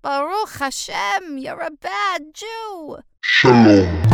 Baruch 0.00 0.50
Hashem, 0.58 1.38
you're 1.38 1.60
a 1.60 1.72
bad 1.72 2.32
Jew. 2.32 2.98
Shalom. 3.20 4.04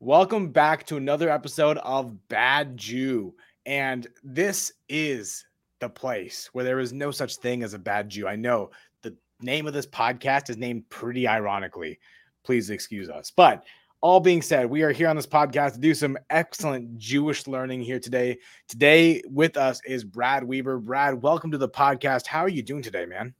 Welcome 0.00 0.48
back 0.48 0.86
to 0.86 0.96
another 0.96 1.28
episode 1.28 1.76
of 1.78 2.28
Bad 2.28 2.78
Jew. 2.78 3.34
And 3.66 4.06
this 4.24 4.72
is 4.88 5.44
the 5.80 5.90
place 5.90 6.48
where 6.54 6.64
there 6.64 6.80
is 6.80 6.94
no 6.94 7.10
such 7.10 7.36
thing 7.36 7.62
as 7.62 7.74
a 7.74 7.78
bad 7.78 8.08
Jew. 8.08 8.26
I 8.26 8.36
know 8.36 8.70
the 9.02 9.14
name 9.42 9.66
of 9.66 9.74
this 9.74 9.86
podcast 9.86 10.48
is 10.48 10.56
named 10.56 10.88
pretty 10.88 11.28
ironically. 11.28 11.98
Please 12.42 12.70
excuse 12.70 13.10
us. 13.10 13.30
But 13.30 13.64
all 14.02 14.18
being 14.18 14.42
said, 14.42 14.68
we 14.68 14.82
are 14.82 14.90
here 14.90 15.08
on 15.08 15.14
this 15.14 15.26
podcast 15.26 15.74
to 15.74 15.78
do 15.78 15.94
some 15.94 16.18
excellent 16.28 16.98
Jewish 16.98 17.46
learning 17.46 17.82
here 17.82 18.00
today. 18.00 18.38
Today 18.68 19.22
with 19.26 19.56
us 19.56 19.80
is 19.86 20.02
Brad 20.02 20.42
Weber. 20.42 20.78
Brad, 20.78 21.22
welcome 21.22 21.52
to 21.52 21.58
the 21.58 21.68
podcast. 21.68 22.26
How 22.26 22.40
are 22.40 22.48
you 22.48 22.62
doing 22.62 22.82
today, 22.82 23.06
man? 23.06 23.32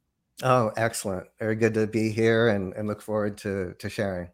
Oh, 0.44 0.70
excellent. 0.76 1.26
Very 1.40 1.56
good 1.56 1.74
to 1.74 1.88
be 1.88 2.10
here 2.10 2.48
and, 2.48 2.72
and 2.74 2.86
look 2.86 3.02
forward 3.02 3.36
to, 3.38 3.74
to 3.80 3.90
sharing. 3.90 4.28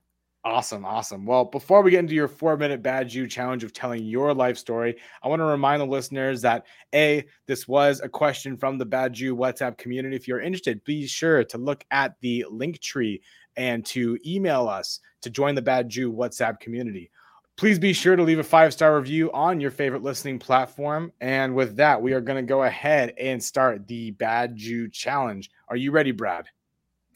Awesome, 0.45 0.85
awesome. 0.85 1.25
Well, 1.25 1.47
before 1.47 1.83
we 1.83 1.91
get 1.91 2.01
into 2.01 2.15
your 2.15 2.29
four 2.29 2.57
minute 2.57 2.83
bad 2.83 3.09
Jew 3.09 3.27
challenge 3.27 3.65
of 3.65 3.73
telling 3.73 4.05
your 4.05 4.33
life 4.35 4.57
story, 4.57 4.97
I 5.23 5.29
want 5.29 5.41
to 5.41 5.45
remind 5.45 5.81
the 5.81 5.87
listeners 5.87 6.43
that 6.43 6.67
A, 6.95 7.25
this 7.47 7.67
was 7.67 8.01
a 8.01 8.09
question 8.09 8.57
from 8.57 8.79
the 8.79 8.87
Bad 8.87 9.15
Jew 9.15 9.35
WhatsApp 9.35 9.79
community. 9.79 10.15
If 10.15 10.29
you're 10.29 10.41
interested, 10.41 10.85
be 10.85 11.07
sure 11.07 11.43
to 11.45 11.59
look 11.59 11.85
at 11.91 12.15
the 12.21 12.45
link 12.51 12.81
tree 12.81 13.23
and 13.59 13.85
to 13.87 14.19
email 14.25 14.69
us 14.69 15.01
to 15.21 15.29
join 15.29 15.55
the 15.55 15.63
Bad 15.63 15.91
Jew 15.91 16.11
WhatsApp 16.11 16.61
community. 16.61 17.11
Please 17.57 17.79
be 17.79 17.93
sure 17.93 18.15
to 18.15 18.23
leave 18.23 18.39
a 18.39 18.45
five 18.45 18.73
star 18.73 18.97
review 18.97 19.33
on 19.33 19.61
your 19.61 19.73
favorite 19.73 20.03
listening 20.03 20.39
platform. 20.39 21.13
And 21.21 21.55
with 21.55 21.77
that, 21.77 22.01
we 22.01 22.13
are 22.13 22.21
going 22.21 22.37
to 22.37 22.49
go 22.49 22.63
ahead 22.63 23.15
and 23.19 23.43
start 23.43 23.89
the 23.89 24.13
Bad 24.13 24.57
Jew 24.57 24.89
challenge. 24.89 25.51
Are 25.69 25.77
you 25.77 25.91
ready, 25.91 26.13
Brad? 26.13 26.47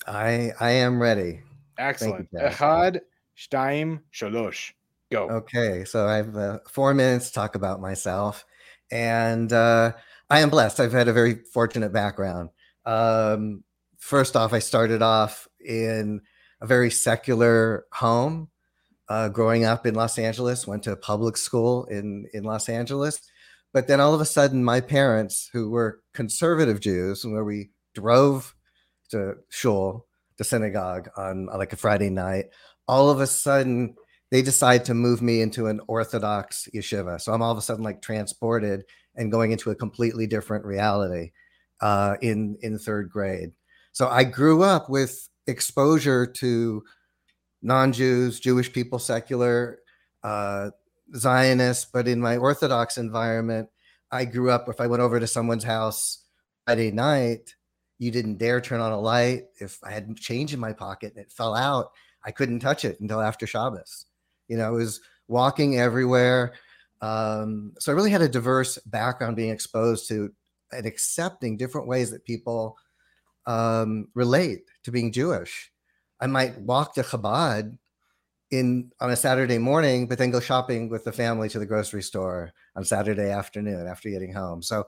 I 0.06 0.50
I 0.58 0.70
am 0.72 1.00
ready. 1.00 1.42
Excellent. 1.78 2.28
Echad, 2.32 3.00
Shtaim, 3.38 4.00
Shalosh. 4.12 4.72
Go. 5.12 5.28
Okay, 5.28 5.84
so 5.84 6.08
I 6.08 6.16
have 6.16 6.36
uh, 6.36 6.58
four 6.68 6.92
minutes 6.92 7.28
to 7.28 7.34
talk 7.34 7.54
about 7.54 7.80
myself, 7.80 8.44
and 8.90 9.52
uh, 9.52 9.92
I 10.28 10.40
am 10.40 10.50
blessed. 10.50 10.80
I've 10.80 10.92
had 10.92 11.06
a 11.06 11.12
very 11.12 11.34
fortunate 11.52 11.92
background. 11.92 12.50
Um, 12.84 13.62
first 13.98 14.34
off, 14.34 14.52
I 14.52 14.58
started 14.58 15.02
off 15.02 15.46
in 15.60 16.22
a 16.62 16.66
very 16.66 16.90
secular 16.90 17.84
home. 17.92 18.48
Uh, 19.08 19.28
growing 19.28 19.64
up 19.64 19.84
in 19.84 19.94
Los 19.94 20.16
Angeles, 20.16 20.66
went 20.66 20.84
to 20.84 20.96
public 20.96 21.36
school 21.36 21.84
in 21.86 22.26
in 22.32 22.44
Los 22.44 22.68
Angeles, 22.68 23.20
but 23.74 23.86
then 23.86 24.00
all 24.00 24.14
of 24.14 24.22
a 24.22 24.24
sudden, 24.24 24.64
my 24.64 24.80
parents, 24.80 25.50
who 25.52 25.68
were 25.68 26.00
conservative 26.14 26.80
Jews, 26.80 27.24
and 27.24 27.34
where 27.34 27.44
we 27.44 27.70
drove 27.94 28.54
to 29.10 29.34
shul, 29.50 30.06
the 30.38 30.44
synagogue 30.44 31.10
on 31.16 31.46
like 31.46 31.72
a 31.72 31.76
Friday 31.76 32.08
night, 32.08 32.46
all 32.88 33.10
of 33.10 33.20
a 33.20 33.26
sudden 33.26 33.94
they 34.30 34.40
decide 34.40 34.84
to 34.86 34.94
move 34.94 35.20
me 35.20 35.42
into 35.42 35.66
an 35.66 35.80
Orthodox 35.88 36.68
yeshiva. 36.74 37.20
So 37.20 37.32
I'm 37.32 37.42
all 37.42 37.52
of 37.52 37.58
a 37.58 37.62
sudden 37.62 37.84
like 37.84 38.00
transported 38.00 38.84
and 39.14 39.30
going 39.30 39.52
into 39.52 39.70
a 39.70 39.74
completely 39.74 40.26
different 40.26 40.64
reality 40.64 41.32
uh, 41.80 42.16
in 42.22 42.56
in 42.62 42.78
third 42.78 43.10
grade. 43.10 43.50
So 43.92 44.08
I 44.08 44.24
grew 44.24 44.62
up 44.62 44.88
with 44.88 45.28
exposure 45.46 46.26
to 46.26 46.82
non-Jews, 47.62 48.40
Jewish 48.40 48.72
people, 48.72 48.98
secular, 48.98 49.80
uh, 50.22 50.70
Zionists, 51.14 51.86
but 51.92 52.08
in 52.08 52.20
my 52.20 52.36
Orthodox 52.36 52.98
environment, 52.98 53.68
I 54.10 54.24
grew 54.24 54.50
up. 54.50 54.68
If 54.68 54.80
I 54.80 54.86
went 54.86 55.02
over 55.02 55.20
to 55.20 55.26
someone's 55.26 55.64
house 55.64 56.24
Friday 56.66 56.90
night, 56.90 57.54
you 57.98 58.10
didn't 58.10 58.38
dare 58.38 58.60
turn 58.60 58.80
on 58.80 58.92
a 58.92 59.00
light. 59.00 59.44
If 59.60 59.78
I 59.84 59.90
had 59.90 60.16
change 60.16 60.52
in 60.52 60.60
my 60.60 60.72
pocket 60.72 61.12
and 61.14 61.24
it 61.24 61.32
fell 61.32 61.54
out, 61.54 61.92
I 62.24 62.30
couldn't 62.30 62.60
touch 62.60 62.84
it 62.84 63.00
until 63.00 63.20
after 63.20 63.46
Shabbos. 63.46 64.06
You 64.48 64.56
know, 64.56 64.66
I 64.66 64.70
was 64.70 65.00
walking 65.28 65.78
everywhere. 65.78 66.54
Um, 67.00 67.72
so 67.78 67.92
I 67.92 67.94
really 67.94 68.10
had 68.10 68.22
a 68.22 68.28
diverse 68.28 68.78
background 68.86 69.36
being 69.36 69.50
exposed 69.50 70.08
to 70.08 70.32
and 70.72 70.86
accepting 70.86 71.56
different 71.56 71.86
ways 71.86 72.10
that 72.10 72.24
people 72.24 72.76
um, 73.46 74.08
relate 74.14 74.62
to 74.84 74.90
being 74.90 75.12
Jewish. 75.12 75.70
I 76.20 76.26
might 76.26 76.60
walk 76.60 76.94
to 76.94 77.02
Chabad 77.02 77.76
in 78.50 78.92
on 79.00 79.10
a 79.10 79.16
Saturday 79.16 79.58
morning, 79.58 80.06
but 80.06 80.18
then 80.18 80.30
go 80.30 80.40
shopping 80.40 80.88
with 80.88 81.04
the 81.04 81.12
family 81.12 81.48
to 81.48 81.58
the 81.58 81.66
grocery 81.66 82.02
store 82.02 82.52
on 82.76 82.84
Saturday 82.84 83.30
afternoon 83.30 83.86
after 83.86 84.10
getting 84.10 84.32
home. 84.32 84.62
So, 84.62 84.86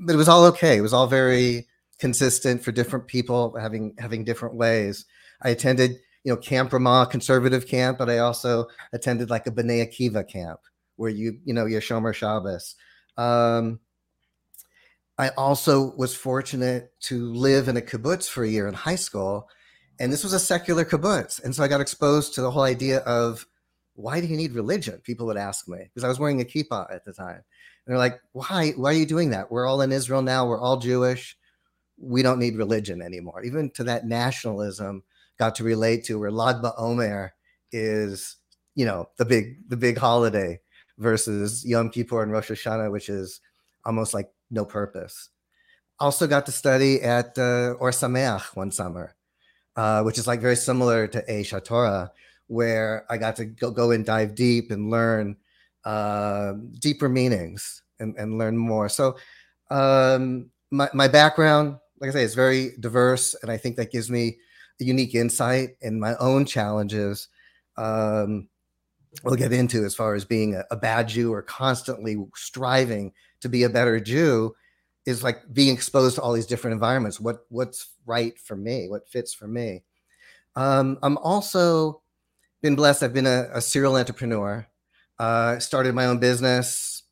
but 0.00 0.14
it 0.14 0.18
was 0.18 0.28
all 0.28 0.44
okay. 0.46 0.76
It 0.76 0.82
was 0.82 0.92
all 0.92 1.06
very 1.06 1.66
consistent 1.98 2.62
for 2.62 2.72
different 2.72 3.06
people 3.06 3.56
having 3.58 3.94
having 3.98 4.24
different 4.24 4.56
ways. 4.56 5.06
I 5.42 5.50
attended, 5.50 5.92
you 6.24 6.32
know, 6.32 6.36
Camp 6.36 6.72
Ramah 6.72 7.08
conservative 7.10 7.66
camp, 7.66 7.98
but 7.98 8.10
I 8.10 8.18
also 8.18 8.66
attended 8.92 9.30
like 9.30 9.46
a 9.46 9.50
B'nai 9.52 9.88
Akiva 9.88 10.28
camp 10.28 10.60
where 10.96 11.10
you, 11.10 11.38
you 11.44 11.54
know, 11.54 11.66
you're 11.66 11.80
Shomer 11.80 12.12
Shabbos. 12.12 12.74
Um, 13.16 13.78
I 15.18 15.30
also 15.30 15.94
was 15.96 16.14
fortunate 16.14 16.92
to 17.02 17.32
live 17.32 17.66
in 17.68 17.76
a 17.76 17.80
kibbutz 17.80 18.28
for 18.28 18.44
a 18.44 18.48
year 18.48 18.68
in 18.68 18.74
high 18.74 18.96
school, 18.96 19.48
and 19.98 20.12
this 20.12 20.22
was 20.22 20.32
a 20.32 20.38
secular 20.38 20.84
kibbutz, 20.84 21.42
and 21.42 21.54
so 21.54 21.64
I 21.64 21.68
got 21.68 21.80
exposed 21.80 22.34
to 22.34 22.40
the 22.40 22.52
whole 22.52 22.62
idea 22.62 22.98
of 23.00 23.44
why 23.94 24.20
do 24.20 24.28
you 24.28 24.36
need 24.36 24.52
religion? 24.52 25.00
People 25.02 25.26
would 25.26 25.36
ask 25.36 25.66
me 25.66 25.78
because 25.82 26.04
I 26.04 26.08
was 26.08 26.20
wearing 26.20 26.40
a 26.40 26.44
kippah 26.44 26.94
at 26.94 27.04
the 27.04 27.12
time, 27.12 27.34
and 27.34 27.44
they're 27.86 27.98
like, 27.98 28.20
"Why? 28.32 28.70
Why 28.76 28.90
are 28.90 28.96
you 28.96 29.06
doing 29.06 29.30
that? 29.30 29.50
We're 29.50 29.66
all 29.66 29.82
in 29.82 29.90
Israel 29.90 30.22
now. 30.22 30.46
We're 30.46 30.60
all 30.60 30.76
Jewish. 30.76 31.36
We 31.96 32.22
don't 32.22 32.38
need 32.38 32.56
religion 32.56 33.02
anymore." 33.02 33.42
Even 33.42 33.70
to 33.70 33.84
that 33.84 34.06
nationalism, 34.06 35.02
got 35.36 35.56
to 35.56 35.64
relate 35.64 36.04
to 36.04 36.18
where 36.20 36.30
Lag 36.30 36.62
BaOmer 36.62 37.30
is, 37.72 38.36
you 38.76 38.86
know, 38.86 39.08
the 39.16 39.24
big 39.24 39.68
the 39.68 39.76
big 39.76 39.98
holiday 39.98 40.60
versus 40.96 41.64
Yom 41.66 41.90
Kippur 41.90 42.22
and 42.22 42.30
Rosh 42.30 42.52
Hashanah, 42.52 42.92
which 42.92 43.08
is 43.08 43.40
almost 43.84 44.14
like 44.14 44.30
no 44.50 44.64
purpose. 44.64 45.30
Also 46.00 46.26
got 46.26 46.46
to 46.46 46.52
study 46.52 47.02
at 47.02 47.36
uh, 47.38 47.74
Or 47.80 47.90
Sameach 47.90 48.54
one 48.54 48.70
summer, 48.70 49.14
uh, 49.76 50.02
which 50.02 50.18
is 50.18 50.26
like 50.26 50.40
very 50.40 50.56
similar 50.56 51.06
to 51.08 51.22
Aish 51.28 51.52
HaTorah, 51.52 52.10
where 52.46 53.04
I 53.10 53.18
got 53.18 53.36
to 53.36 53.44
go, 53.44 53.70
go 53.70 53.90
and 53.90 54.04
dive 54.04 54.34
deep 54.34 54.70
and 54.70 54.90
learn 54.90 55.36
uh, 55.84 56.54
deeper 56.78 57.08
meanings 57.08 57.82
and, 57.98 58.14
and 58.16 58.38
learn 58.38 58.56
more. 58.56 58.88
So 58.88 59.16
um, 59.70 60.50
my, 60.70 60.88
my 60.94 61.08
background, 61.08 61.78
like 62.00 62.10
I 62.10 62.12
say, 62.12 62.22
is 62.22 62.34
very 62.34 62.72
diverse, 62.78 63.34
and 63.42 63.50
I 63.50 63.56
think 63.56 63.76
that 63.76 63.90
gives 63.90 64.10
me 64.10 64.38
a 64.80 64.84
unique 64.84 65.14
insight 65.14 65.70
in 65.80 65.98
my 65.98 66.14
own 66.16 66.44
challenges. 66.44 67.28
Um, 67.76 68.48
we'll 69.24 69.34
get 69.36 69.52
into 69.52 69.84
as 69.84 69.94
far 69.94 70.14
as 70.14 70.24
being 70.24 70.54
a, 70.54 70.64
a 70.70 70.76
bad 70.76 71.08
Jew 71.08 71.32
or 71.32 71.42
constantly 71.42 72.16
striving 72.36 73.12
to 73.40 73.48
be 73.48 73.62
a 73.62 73.68
better 73.68 74.00
Jew 74.00 74.54
is 75.06 75.22
like 75.22 75.52
being 75.52 75.72
exposed 75.72 76.16
to 76.16 76.22
all 76.22 76.32
these 76.32 76.46
different 76.46 76.74
environments. 76.74 77.20
What 77.20 77.46
what's 77.48 77.88
right 78.04 78.38
for 78.38 78.56
me? 78.56 78.88
What 78.88 79.08
fits 79.08 79.32
for 79.32 79.48
me? 79.48 79.82
Um, 80.54 80.98
I'm 81.02 81.16
also 81.18 82.02
been 82.62 82.76
blessed. 82.76 83.02
I've 83.02 83.14
been 83.14 83.26
a, 83.26 83.48
a 83.54 83.60
serial 83.60 83.96
entrepreneur. 83.96 84.66
Uh, 85.18 85.58
started 85.58 85.94
my 85.94 86.06
own 86.06 86.18
business, 86.18 87.04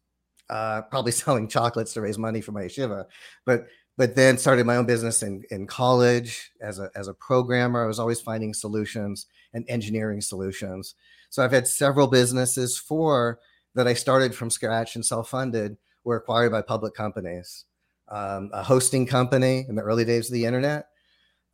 uh, 0.50 0.82
probably 0.82 1.12
selling 1.22 1.48
chocolates 1.48 1.94
to 1.94 2.00
raise 2.00 2.18
money 2.18 2.40
for 2.40 2.52
my 2.52 2.62
yeshiva, 2.62 3.06
but 3.44 3.66
but 3.98 4.14
then 4.14 4.36
started 4.36 4.66
my 4.66 4.76
own 4.76 4.84
business 4.84 5.22
in, 5.22 5.42
in 5.50 5.66
college 5.66 6.52
as 6.60 6.78
a 6.78 6.90
as 6.94 7.08
a 7.08 7.14
programmer. 7.14 7.82
I 7.82 7.86
was 7.86 7.98
always 7.98 8.20
finding 8.20 8.52
solutions 8.52 9.26
and 9.54 9.64
engineering 9.68 10.20
solutions. 10.20 10.94
So 11.30 11.42
I've 11.42 11.52
had 11.52 11.66
several 11.66 12.06
businesses, 12.06 12.78
four 12.78 13.40
that 13.74 13.86
I 13.86 13.94
started 13.94 14.34
from 14.34 14.50
scratch 14.50 14.96
and 14.96 15.04
self 15.04 15.30
funded 15.30 15.76
were 16.06 16.16
acquired 16.16 16.52
by 16.52 16.62
public 16.62 16.94
companies. 16.94 17.64
Um, 18.08 18.50
a 18.54 18.62
hosting 18.62 19.04
company 19.04 19.66
in 19.68 19.74
the 19.74 19.82
early 19.82 20.04
days 20.04 20.28
of 20.28 20.32
the 20.32 20.44
internet. 20.44 20.86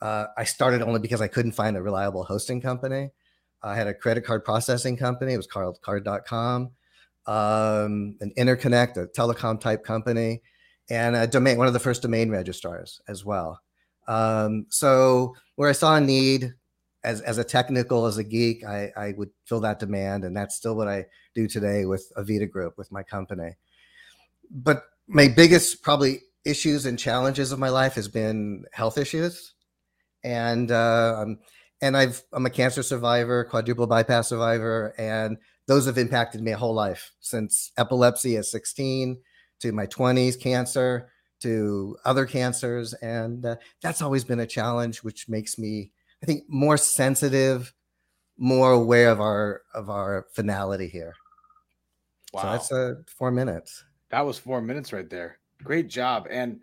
Uh, 0.03 0.27
I 0.37 0.45
started 0.45 0.83
only 0.83 1.01
because 1.01 1.23
I 1.23 1.27
couldn't 1.29 1.53
find 1.53 1.77
a 1.77 1.83
reliable 1.83 2.23
hosting 2.23 2.61
company. 2.61 3.11
I 3.63 3.75
had 3.75 3.87
a 3.87 3.95
credit 3.95 4.27
card 4.27 4.45
processing 4.45 4.97
company. 4.99 5.33
It 5.33 5.39
was 5.39 5.47
called 5.47 5.81
card.com, 5.81 6.71
um, 7.27 8.17
an 8.21 8.33
interconnect, 8.37 8.99
a 8.99 9.07
telecom 9.07 9.59
type 9.59 9.85
company, 9.85 10.43
and 10.91 11.17
a 11.17 11.27
domain, 11.27 11.57
one 11.57 11.69
of 11.69 11.73
the 11.73 11.79
first 11.79 12.03
domain 12.03 12.29
registrars 12.29 13.01
as 13.09 13.25
well. 13.25 13.59
Um, 14.07 14.67
so 14.69 15.35
where 15.57 15.71
I 15.71 15.73
saw 15.73 15.97
a 15.97 16.01
need 16.01 16.53
as, 17.05 17.23
as 17.23 17.39
a 17.39 17.45
technical, 17.45 18.05
as 18.05 18.19
a 18.19 18.25
geek, 18.25 18.67
I, 18.67 18.93
I 18.97 19.15
would 19.17 19.31
fill 19.47 19.61
that 19.61 19.79
demand. 19.79 20.25
And 20.25 20.37
that's 20.37 20.57
still 20.57 20.77
what 20.77 20.89
I 20.89 21.07
do 21.35 21.49
today 21.49 21.87
with 21.87 22.13
Avita 22.19 22.51
Group, 22.51 22.77
with 22.77 22.93
my 22.93 23.03
company 23.03 23.57
but 24.53 24.85
my 25.09 25.29
biggest 25.29 25.83
probably 25.83 26.21
issues 26.45 26.87
and 26.87 26.99
challenges 26.99 27.53
of 27.53 27.59
my 27.59 27.71
life 27.71 27.95
has 27.95 28.09
been 28.09 28.65
health 28.73 28.99
issues, 28.99 29.55
and 30.23 30.71
uh, 30.71 31.25
and 31.81 31.97
I've 31.97 32.23
I'm 32.33 32.47
a 32.47 32.51
cancer 32.51 32.83
survivor, 32.83 33.45
quadruple 33.45 33.87
bypass 33.87 34.29
survivor, 34.29 34.95
and 34.99 35.39
those 35.67 35.87
have 35.87 35.99
impacted 35.99 36.43
me 36.43 36.53
a 36.53 36.57
whole 36.57 36.75
life 36.75 37.13
since 37.21 37.73
epilepsy 37.79 38.37
at 38.37 38.45
16 38.45 39.19
to 39.61 39.73
my 39.73 39.87
20s, 39.87 40.39
cancer 40.41 41.09
to 41.41 41.97
other 42.05 42.27
cancers, 42.27 42.95
and 42.95 43.45
uh, 43.45 43.57
that's 43.81 44.03
always 44.03 44.25
been 44.25 44.41
a 44.41 44.47
challenge, 44.47 45.03
which 45.03 45.29
makes 45.29 45.59
me, 45.59 45.91
I 46.23 46.27
think, 46.27 46.45
more 46.49 46.77
sensitive, 46.77 47.73
more 48.37 48.73
aware 48.73 49.11
of 49.11 49.21
our 49.21 49.63
of 49.75 49.89
our 49.89 50.27
finality 50.35 50.89
here. 50.89 51.15
Wow, 52.33 52.43
so 52.43 52.49
that's 52.51 52.73
uh, 52.73 52.95
four 53.07 53.31
minutes. 53.31 53.85
That 54.13 54.27
was 54.27 54.39
four 54.39 54.61
minutes 54.61 54.93
right 54.93 55.09
there. 55.09 55.39
Great 55.65 55.89
job, 55.89 56.29
and 56.31 56.61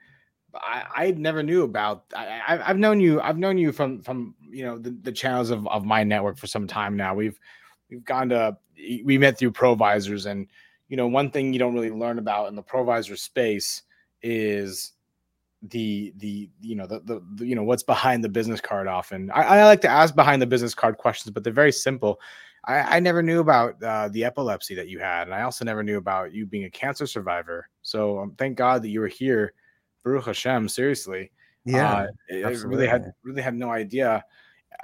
I, 0.53 0.85
I 0.95 1.11
never 1.11 1.43
knew 1.43 1.63
about. 1.63 2.05
I, 2.15 2.59
I've 2.63 2.77
known 2.77 2.99
you. 2.99 3.19
I've 3.19 3.37
known 3.37 3.57
you 3.57 3.71
from 3.71 4.01
from 4.01 4.35
you 4.41 4.63
know 4.63 4.77
the, 4.77 4.91
the 5.01 5.11
channels 5.11 5.49
of, 5.49 5.67
of 5.67 5.83
my 5.83 6.03
network 6.03 6.37
for 6.37 6.47
some 6.47 6.67
time 6.67 6.95
now. 6.95 7.15
We've 7.15 7.39
we've 7.89 8.05
gone 8.05 8.29
to 8.29 8.55
we 9.03 9.17
met 9.17 9.39
through 9.39 9.51
ProVisors, 9.51 10.27
and 10.27 10.47
you 10.89 10.95
know 10.95 11.07
one 11.07 11.31
thing 11.31 11.51
you 11.51 11.59
don't 11.59 11.73
really 11.73 11.89
learn 11.89 12.19
about 12.19 12.49
in 12.49 12.55
the 12.55 12.63
ProVisor 12.63 13.17
space 13.17 13.81
is 14.21 14.93
the 15.63 16.13
the 16.17 16.49
you 16.61 16.75
know 16.75 16.85
the, 16.85 16.99
the, 16.99 17.21
the 17.35 17.47
you 17.47 17.55
know 17.55 17.63
what's 17.63 17.83
behind 17.83 18.23
the 18.23 18.29
business 18.29 18.61
card. 18.61 18.87
Often 18.87 19.31
I, 19.31 19.41
I, 19.41 19.65
like 19.65 19.81
to 19.81 19.89
ask 19.89 20.15
behind 20.15 20.41
the 20.41 20.47
business 20.47 20.75
card 20.75 20.97
questions, 20.97 21.33
but 21.33 21.43
they're 21.43 21.51
very 21.51 21.71
simple. 21.71 22.19
I, 22.65 22.97
I 22.97 22.99
never 22.99 23.23
knew 23.23 23.39
about 23.39 23.81
uh, 23.81 24.09
the 24.09 24.25
epilepsy 24.25 24.75
that 24.75 24.87
you 24.87 24.99
had, 24.99 25.23
and 25.23 25.33
I 25.33 25.43
also 25.43 25.65
never 25.65 25.83
knew 25.83 25.97
about 25.97 26.33
you 26.33 26.45
being 26.45 26.65
a 26.65 26.69
cancer 26.69 27.07
survivor. 27.07 27.69
So 27.81 28.19
um, 28.19 28.35
thank 28.37 28.57
God 28.57 28.81
that 28.83 28.89
you 28.89 28.99
were 28.99 29.07
here 29.07 29.53
Baruch 30.03 30.25
Hashem, 30.25 30.69
seriously. 30.69 31.31
Yeah, 31.65 32.07
uh, 32.31 32.35
I 32.35 32.51
really 32.51 32.87
had 32.87 33.13
really 33.23 33.41
had 33.41 33.55
no 33.55 33.69
idea. 33.69 34.23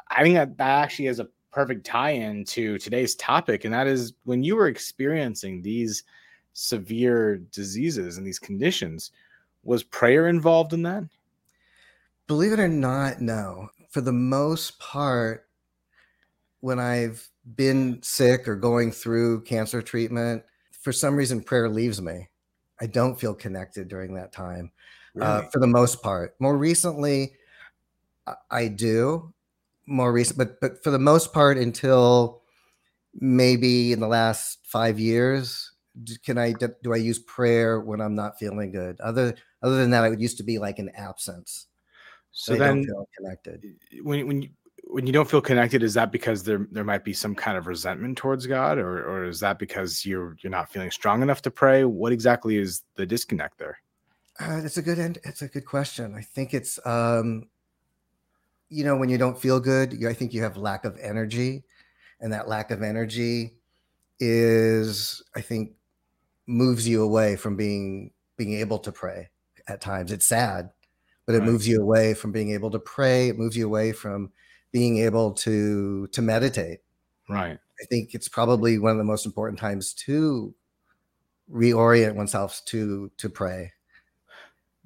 I 0.10 0.24
think 0.24 0.36
that 0.36 0.58
that 0.58 0.84
actually 0.84 1.08
is 1.08 1.20
a 1.20 1.28
perfect 1.52 1.86
tie-in 1.86 2.44
to 2.46 2.78
today's 2.78 3.16
topic, 3.16 3.66
and 3.66 3.74
that 3.74 3.88
is 3.88 4.14
when 4.24 4.44
you 4.44 4.56
were 4.56 4.68
experiencing 4.68 5.62
these 5.62 6.04
severe 6.54 7.38
diseases 7.52 8.18
and 8.18 8.26
these 8.26 8.40
conditions, 8.40 9.12
was 9.64 9.84
prayer 9.84 10.28
involved 10.28 10.74
in 10.74 10.84
that? 10.84 11.04
Believe 12.28 12.54
it 12.54 12.60
or 12.60 12.68
not, 12.68 13.22
no. 13.22 13.70
For 13.90 14.02
the 14.02 14.14
most 14.14 14.80
part, 14.80 15.48
when 16.62 16.80
I've 16.80 17.28
been 17.56 18.00
sick 18.02 18.48
or 18.48 18.56
going 18.56 18.92
through 18.92 19.44
cancer 19.44 19.82
treatment, 19.82 20.44
for 20.82 20.92
some 20.92 21.16
reason 21.16 21.42
prayer 21.42 21.70
leaves 21.70 22.02
me. 22.02 22.30
I 22.82 22.88
don't 22.88 23.20
feel 23.20 23.34
connected 23.34 23.88
during 23.88 24.16
that 24.16 24.32
time. 24.32 24.72
Uh, 25.16 25.20
really? 25.20 25.32
uh, 25.32 25.42
for 25.52 25.60
the 25.60 25.68
most 25.68 26.02
part. 26.04 26.36
More 26.40 26.58
recently, 26.58 27.34
I 28.50 28.68
do 28.68 29.34
more 29.86 30.12
recent, 30.12 30.38
but 30.38 30.60
but 30.60 30.84
for 30.84 30.92
the 30.92 31.00
most 31.00 31.34
part, 31.34 31.58
until 31.58 32.42
maybe 33.14 33.94
in 33.94 34.00
the 34.00 34.08
last 34.08 34.60
five 34.64 35.00
years, 35.00 35.72
can 36.26 36.38
I 36.38 36.54
do 36.84 36.94
I 36.94 36.98
use 36.98 37.20
prayer 37.20 37.80
when 37.80 38.02
I'm 38.02 38.16
not 38.16 38.38
feeling 38.40 38.72
good? 38.72 39.00
Other 39.00 39.36
other 39.62 39.78
than 39.78 39.92
that, 39.92 40.12
it 40.12 40.20
used 40.20 40.38
to 40.38 40.44
be 40.44 40.58
like 40.58 40.80
an 40.80 40.90
absence. 40.96 41.68
So 42.32 42.56
then, 42.56 42.86
connected. 43.18 43.64
When 44.02 44.28
when 44.28 44.42
you, 44.42 44.50
when 44.96 45.06
you 45.06 45.12
don't 45.12 45.30
feel 45.30 45.42
connected, 45.42 45.84
is 45.84 45.94
that 45.96 46.10
because 46.10 46.42
there 46.44 46.68
there 46.72 46.86
might 46.86 47.04
be 47.04 47.12
some 47.12 47.36
kind 47.36 47.58
of 47.58 47.68
resentment 47.68 48.18
towards 48.18 48.48
God, 48.48 48.78
or 48.78 49.06
or 49.06 49.26
is 49.26 49.42
that 49.42 49.60
because 49.60 50.06
you're 50.06 50.38
you're 50.40 50.50
not 50.50 50.72
feeling 50.72 50.90
strong 50.90 51.22
enough 51.22 51.42
to 51.42 51.52
pray? 51.52 51.84
What 51.84 52.14
exactly 52.14 52.56
is 52.56 52.82
the 52.96 53.06
disconnect 53.06 53.58
there? 53.58 53.78
Uh, 54.40 54.62
it's 54.64 54.78
a 54.78 54.82
good 54.82 54.98
end. 54.98 55.18
It's 55.26 55.42
a 55.42 55.50
good 55.50 55.66
question. 55.66 56.16
I 56.16 56.22
think 56.22 56.54
it's, 56.54 56.80
um, 56.86 57.50
you 58.70 58.86
know, 58.86 58.96
when 58.96 59.10
you 59.10 59.18
don't 59.18 59.38
feel 59.38 59.60
good, 59.60 60.02
I 60.06 60.14
think 60.14 60.34
you 60.34 60.42
have 60.44 60.56
lack 60.56 60.86
of 60.86 60.98
energy, 61.02 61.66
and 62.22 62.32
that 62.32 62.48
lack 62.48 62.72
of 62.72 62.82
energy 62.82 63.56
is, 64.22 65.22
I 65.36 65.42
think, 65.42 65.74
moves 66.48 66.88
you 66.88 67.04
away 67.04 67.36
from 67.36 67.58
being 67.58 68.12
being 68.38 68.54
able 68.54 68.80
to 68.80 68.94
pray. 68.94 69.28
At 69.68 69.82
times, 69.82 70.14
it's 70.14 70.26
sad, 70.26 70.70
but 71.26 71.36
it 71.36 71.40
right. 71.40 71.50
moves 71.50 71.68
you 71.68 71.82
away 71.82 72.14
from 72.14 72.32
being 72.32 72.52
able 72.52 72.72
to 72.72 72.80
pray. 72.80 73.28
It 73.28 73.38
moves 73.38 73.58
you 73.58 73.66
away 73.66 73.92
from 73.92 74.32
being 74.76 74.98
able 74.98 75.32
to 75.32 76.08
to 76.08 76.22
meditate. 76.22 76.80
Right. 77.30 77.58
I 77.82 77.86
think 77.86 78.14
it's 78.14 78.28
probably 78.28 78.78
one 78.78 78.92
of 78.92 78.98
the 78.98 79.06
most 79.06 79.26
important 79.26 79.58
times 79.58 79.94
to 80.06 80.54
reorient 81.50 82.16
oneself 82.16 82.62
to 82.66 83.10
to 83.18 83.30
pray 83.30 83.72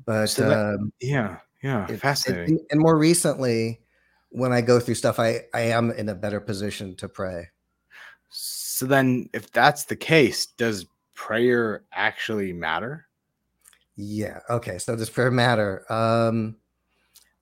but 0.06 0.27
so 0.27 0.50
that, 0.50 0.75
um, 0.75 0.94
yeah, 1.01 1.38
yeah, 1.62 1.88
it, 1.89 2.00
fascinating. 2.00 2.56
It, 2.56 2.65
and 2.71 2.80
more 2.80 2.97
recently, 2.97 3.81
when 4.30 4.51
I 4.51 4.62
go 4.62 4.80
through 4.80 4.95
stuff, 4.95 5.19
I 5.19 5.41
I 5.53 5.62
am 5.62 5.91
in 5.91 6.09
a 6.09 6.15
better 6.15 6.39
position 6.39 6.95
to 6.97 7.09
pray. 7.09 7.50
So 8.30 8.86
then, 8.86 9.30
if 9.33 9.51
that's 9.51 9.86
the 9.86 9.95
case, 9.95 10.45
does 10.45 10.86
prayer 11.15 11.83
actually 11.91 12.53
matter? 12.53 13.07
Yeah. 13.95 14.39
Okay. 14.50 14.77
So 14.77 14.95
does 14.95 15.09
prayer 15.09 15.31
matter? 15.31 15.86
Um, 15.91 16.56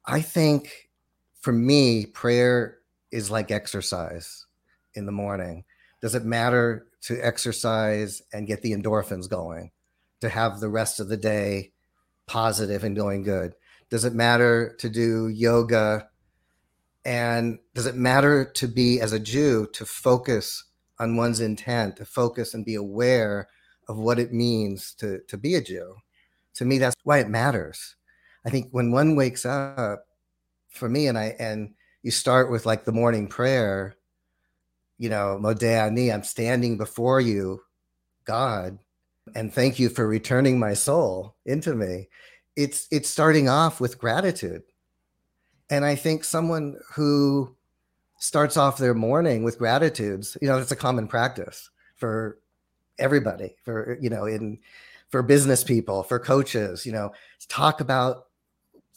I 0.06 0.22
think 0.22 0.87
for 1.40 1.54
me, 1.54 2.06
prayer 2.06 2.80
is 3.12 3.32
like 3.32 3.52
exercise 3.52 4.46
in 4.96 5.06
the 5.06 5.12
morning. 5.12 5.64
Does 6.02 6.16
it 6.16 6.26
matter 6.26 6.88
to 7.02 7.20
exercise 7.20 8.22
and 8.34 8.48
get 8.48 8.62
the 8.62 8.74
endorphins 8.74 9.30
going, 9.30 9.72
to 10.22 10.30
have 10.30 10.60
the 10.60 10.70
rest 10.70 11.00
of 11.00 11.10
the 11.10 11.18
day 11.18 11.72
positive 12.26 12.84
and 12.84 12.96
doing 12.96 13.24
good? 13.24 13.54
Does 13.90 14.04
it 14.04 14.14
matter 14.14 14.76
to 14.80 14.90
do 14.90 15.30
yoga? 15.30 16.10
And 17.06 17.60
does 17.74 17.86
it 17.86 17.96
matter 17.96 18.46
to 18.56 18.68
be, 18.68 19.00
as 19.00 19.14
a 19.14 19.20
Jew, 19.20 19.68
to 19.74 19.86
focus 19.86 20.66
on 21.00 21.16
one's 21.16 21.40
intent, 21.40 21.96
to 21.98 22.06
focus 22.06 22.54
and 22.54 22.66
be 22.66 22.76
aware 22.76 23.48
of 23.88 23.98
what 23.98 24.20
it 24.20 24.34
means 24.34 24.94
to, 24.96 25.20
to 25.28 25.38
be 25.38 25.56
a 25.56 25.62
Jew? 25.62 25.96
To 26.56 26.66
me, 26.66 26.80
that's 26.80 26.96
why 27.04 27.20
it 27.20 27.30
matters. 27.30 27.96
I 28.46 28.50
think 28.50 28.70
when 28.72 28.92
one 28.92 29.16
wakes 29.16 29.46
up, 29.46 30.07
for 30.78 30.90
me, 30.90 31.08
and 31.08 31.18
I 31.18 31.36
and 31.40 31.74
you 32.04 32.12
start 32.12 32.52
with 32.52 32.66
like 32.66 32.86
the 32.86 32.92
morning 32.92 33.28
prayer, 33.28 33.96
you 34.98 35.10
know, 35.10 35.40
Modeh 35.42 35.88
Ani, 35.88 36.12
I'm 36.12 36.24
standing 36.24 36.78
before 36.78 37.20
you, 37.20 37.62
God, 38.26 38.80
and 39.36 39.54
thank 39.54 39.80
you 39.80 39.90
for 39.90 40.08
returning 40.08 40.60
my 40.60 40.74
soul 40.74 41.36
into 41.46 41.76
me. 41.76 42.08
It's 42.56 42.88
it's 42.92 43.10
starting 43.10 43.50
off 43.50 43.80
with 43.82 44.00
gratitude. 44.00 44.64
And 45.70 45.84
i 45.84 45.96
think 45.96 46.24
someone 46.24 46.78
who 46.96 47.54
starts 48.20 48.58
off 48.58 48.78
their 48.78 48.94
morning 48.94 49.44
with 49.44 49.58
gratitudes 49.58 50.38
you 50.42 50.48
know 50.48 50.58
that's 50.58 50.72
a 50.72 50.76
common 50.76 51.08
practice 51.08 51.70
for 51.96 52.40
everybody 53.00 53.56
for 53.64 53.98
you 54.02 54.10
know 54.10 54.26
in 54.26 54.58
for 55.10 55.22
business 55.22 55.64
people 55.64 56.04
for 56.04 56.20
coaches 56.20 56.86
you 56.86 56.92
know 56.92 57.12
talk 57.48 57.80
about 57.80 58.27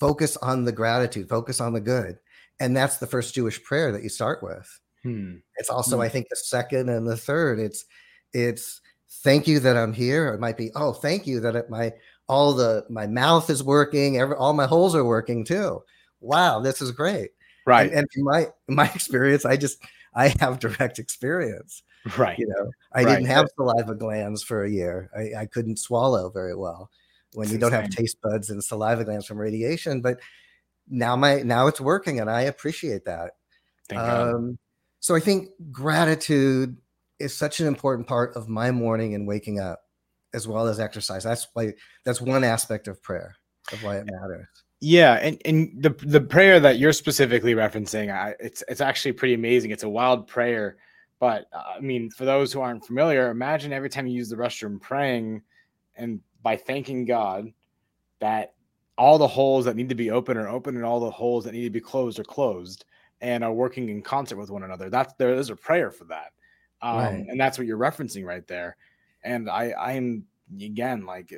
focus 0.01 0.37
on 0.39 0.65
the 0.65 0.73
gratitude 0.73 1.29
focus 1.29 1.61
on 1.61 1.73
the 1.73 1.81
good 1.81 2.19
and 2.59 2.77
that's 2.77 2.97
the 2.97 3.07
first 3.07 3.35
jewish 3.35 3.63
prayer 3.63 3.93
that 3.93 4.03
you 4.03 4.09
start 4.09 4.43
with 4.43 4.81
hmm. 5.03 5.37
it's 5.57 5.71
also 5.71 5.97
hmm. 5.97 6.03
i 6.03 6.09
think 6.09 6.29
the 6.29 6.37
second 6.37 6.89
and 6.89 7.07
the 7.07 7.17
third 7.17 7.61
it's 7.61 7.85
it's 8.33 8.81
thank 9.23 9.47
you 9.47 9.61
that 9.61 9.77
I'm 9.77 9.93
here. 9.93 10.33
It 10.33 10.41
might 10.41 10.57
be, 10.57 10.71
oh, 10.75 10.93
thank 10.93 11.27
you 11.27 11.41
that 11.41 11.57
it, 11.57 11.71
my 11.71 11.93
all 12.29 12.53
the 12.53 12.85
my 12.89 13.07
mouth 13.07 13.51
is 13.51 13.63
working, 13.63 14.19
every, 14.19 14.37
all 14.37 14.53
my 14.53 14.67
holes 14.67 14.95
are 14.95 15.05
working 15.05 15.45
too. 15.45 15.83
Wow, 16.21 16.61
this 16.61 16.81
is 16.81 16.93
great. 16.93 17.31
Right. 17.67 17.93
And, 17.93 18.07
and 18.15 18.25
my 18.25 18.49
my 18.69 18.87
experience, 18.95 19.45
I 19.45 19.57
just 19.57 19.79
I 20.15 20.35
have 20.41 20.59
direct 20.59 20.99
experience. 20.99 21.83
Right. 22.17 22.39
You 22.39 22.47
know, 22.47 22.71
I 22.95 23.03
right. 23.03 23.11
didn't 23.13 23.27
have 23.27 23.51
saliva 23.57 23.95
glands 23.95 24.43
for 24.43 24.65
a 24.65 24.71
year. 24.71 25.11
I, 25.15 25.43
I 25.43 25.45
couldn't 25.45 25.79
swallow 25.79 26.31
very 26.31 26.57
well 26.57 26.89
when 27.35 27.45
it's 27.45 27.53
you 27.53 27.59
don't 27.59 27.73
have 27.73 27.91
taste 27.91 28.21
buds 28.23 28.51
and 28.51 28.63
saliva 28.63 29.05
glands 29.05 29.27
from 29.27 29.39
radiation. 29.39 30.01
But 30.01 30.21
now 30.89 31.17
my 31.17 31.43
now 31.43 31.67
it's 31.67 31.81
working, 31.81 32.21
and 32.21 32.31
I 32.31 32.43
appreciate 32.43 33.05
that. 33.05 33.33
Thank 33.89 34.01
um, 34.01 34.59
so 35.01 35.15
I 35.15 35.21
think 35.21 35.51
gratitude 35.71 36.77
is 37.19 37.37
such 37.37 37.61
an 37.61 37.67
important 37.67 38.09
part 38.09 38.35
of 38.35 38.49
my 38.49 38.71
morning 38.71 39.15
and 39.15 39.29
waking 39.29 39.61
up 39.61 39.83
as 40.33 40.49
well 40.49 40.67
as 40.67 40.81
exercise 40.81 41.25
that's 41.25 41.49
why 41.55 41.73
that's 42.05 42.21
one 42.21 42.45
aspect 42.45 42.89
of 42.89 43.03
prayer 43.03 43.37
of 43.73 43.83
why 43.83 43.99
it 43.99 44.07
matters 44.07 44.47
yeah 44.81 45.15
and, 45.15 45.41
and 45.45 45.71
the 45.83 45.91
the 46.05 46.21
prayer 46.21 46.59
that 46.59 46.79
you're 46.79 46.93
specifically 46.93 47.55
referencing 47.55 48.13
I, 48.13 48.35
it's 48.41 48.63
it's 48.69 48.81
actually 48.81 49.13
pretty 49.13 49.35
amazing 49.35 49.71
it's 49.71 49.83
a 49.83 49.89
wild 49.89 50.27
prayer 50.27 50.77
but 51.19 51.47
uh, 51.53 51.75
i 51.77 51.81
mean 51.81 52.11
for 52.11 52.25
those 52.25 52.53
who 52.53 52.61
aren't 52.61 52.85
familiar 52.85 53.31
imagine 53.31 53.73
every 53.73 53.91
time 53.91 54.07
you 54.07 54.17
use 54.17 54.31
the 54.31 54.37
restroom 54.37 54.81
praying 54.81 55.43
and 55.97 56.21
by 56.43 56.57
thanking 56.57 57.05
god 57.05 57.53
that 58.21 58.55
all 58.99 59.19
the 59.19 59.27
holes 59.27 59.65
that 59.65 59.77
need 59.77 59.89
to 59.89 59.95
be 59.95 60.11
open 60.11 60.37
are 60.37 60.49
open 60.49 60.77
and 60.77 60.85
all 60.85 61.01
the 61.01 61.11
holes 61.11 61.45
that 61.45 61.53
need 61.53 61.65
to 61.65 61.71
be 61.71 61.81
closed 61.81 62.19
are 62.19 62.25
closed 62.25 62.85
and 63.23 63.45
are 63.45 63.53
working 63.53 63.89
in 63.89 64.03
concert 64.03 64.37
with 64.37 64.51
one 64.51 64.63
another 64.63 64.91
that's 64.91 65.15
there 65.15 65.35
is 65.35 65.51
a 65.51 65.57
prayer 65.57 65.91
for 65.91 66.05
that 66.05 66.33
um, 66.83 66.97
right. 66.97 67.27
and 67.29 67.41
that's 67.41 67.59
what 67.59 67.67
you're 67.67 67.79
referencing 67.79 68.25
right 68.25 68.47
there. 68.47 68.77
And 69.23 69.51
I, 69.51 69.73
I'm 69.79 70.25
again 70.61 71.05
like 71.05 71.33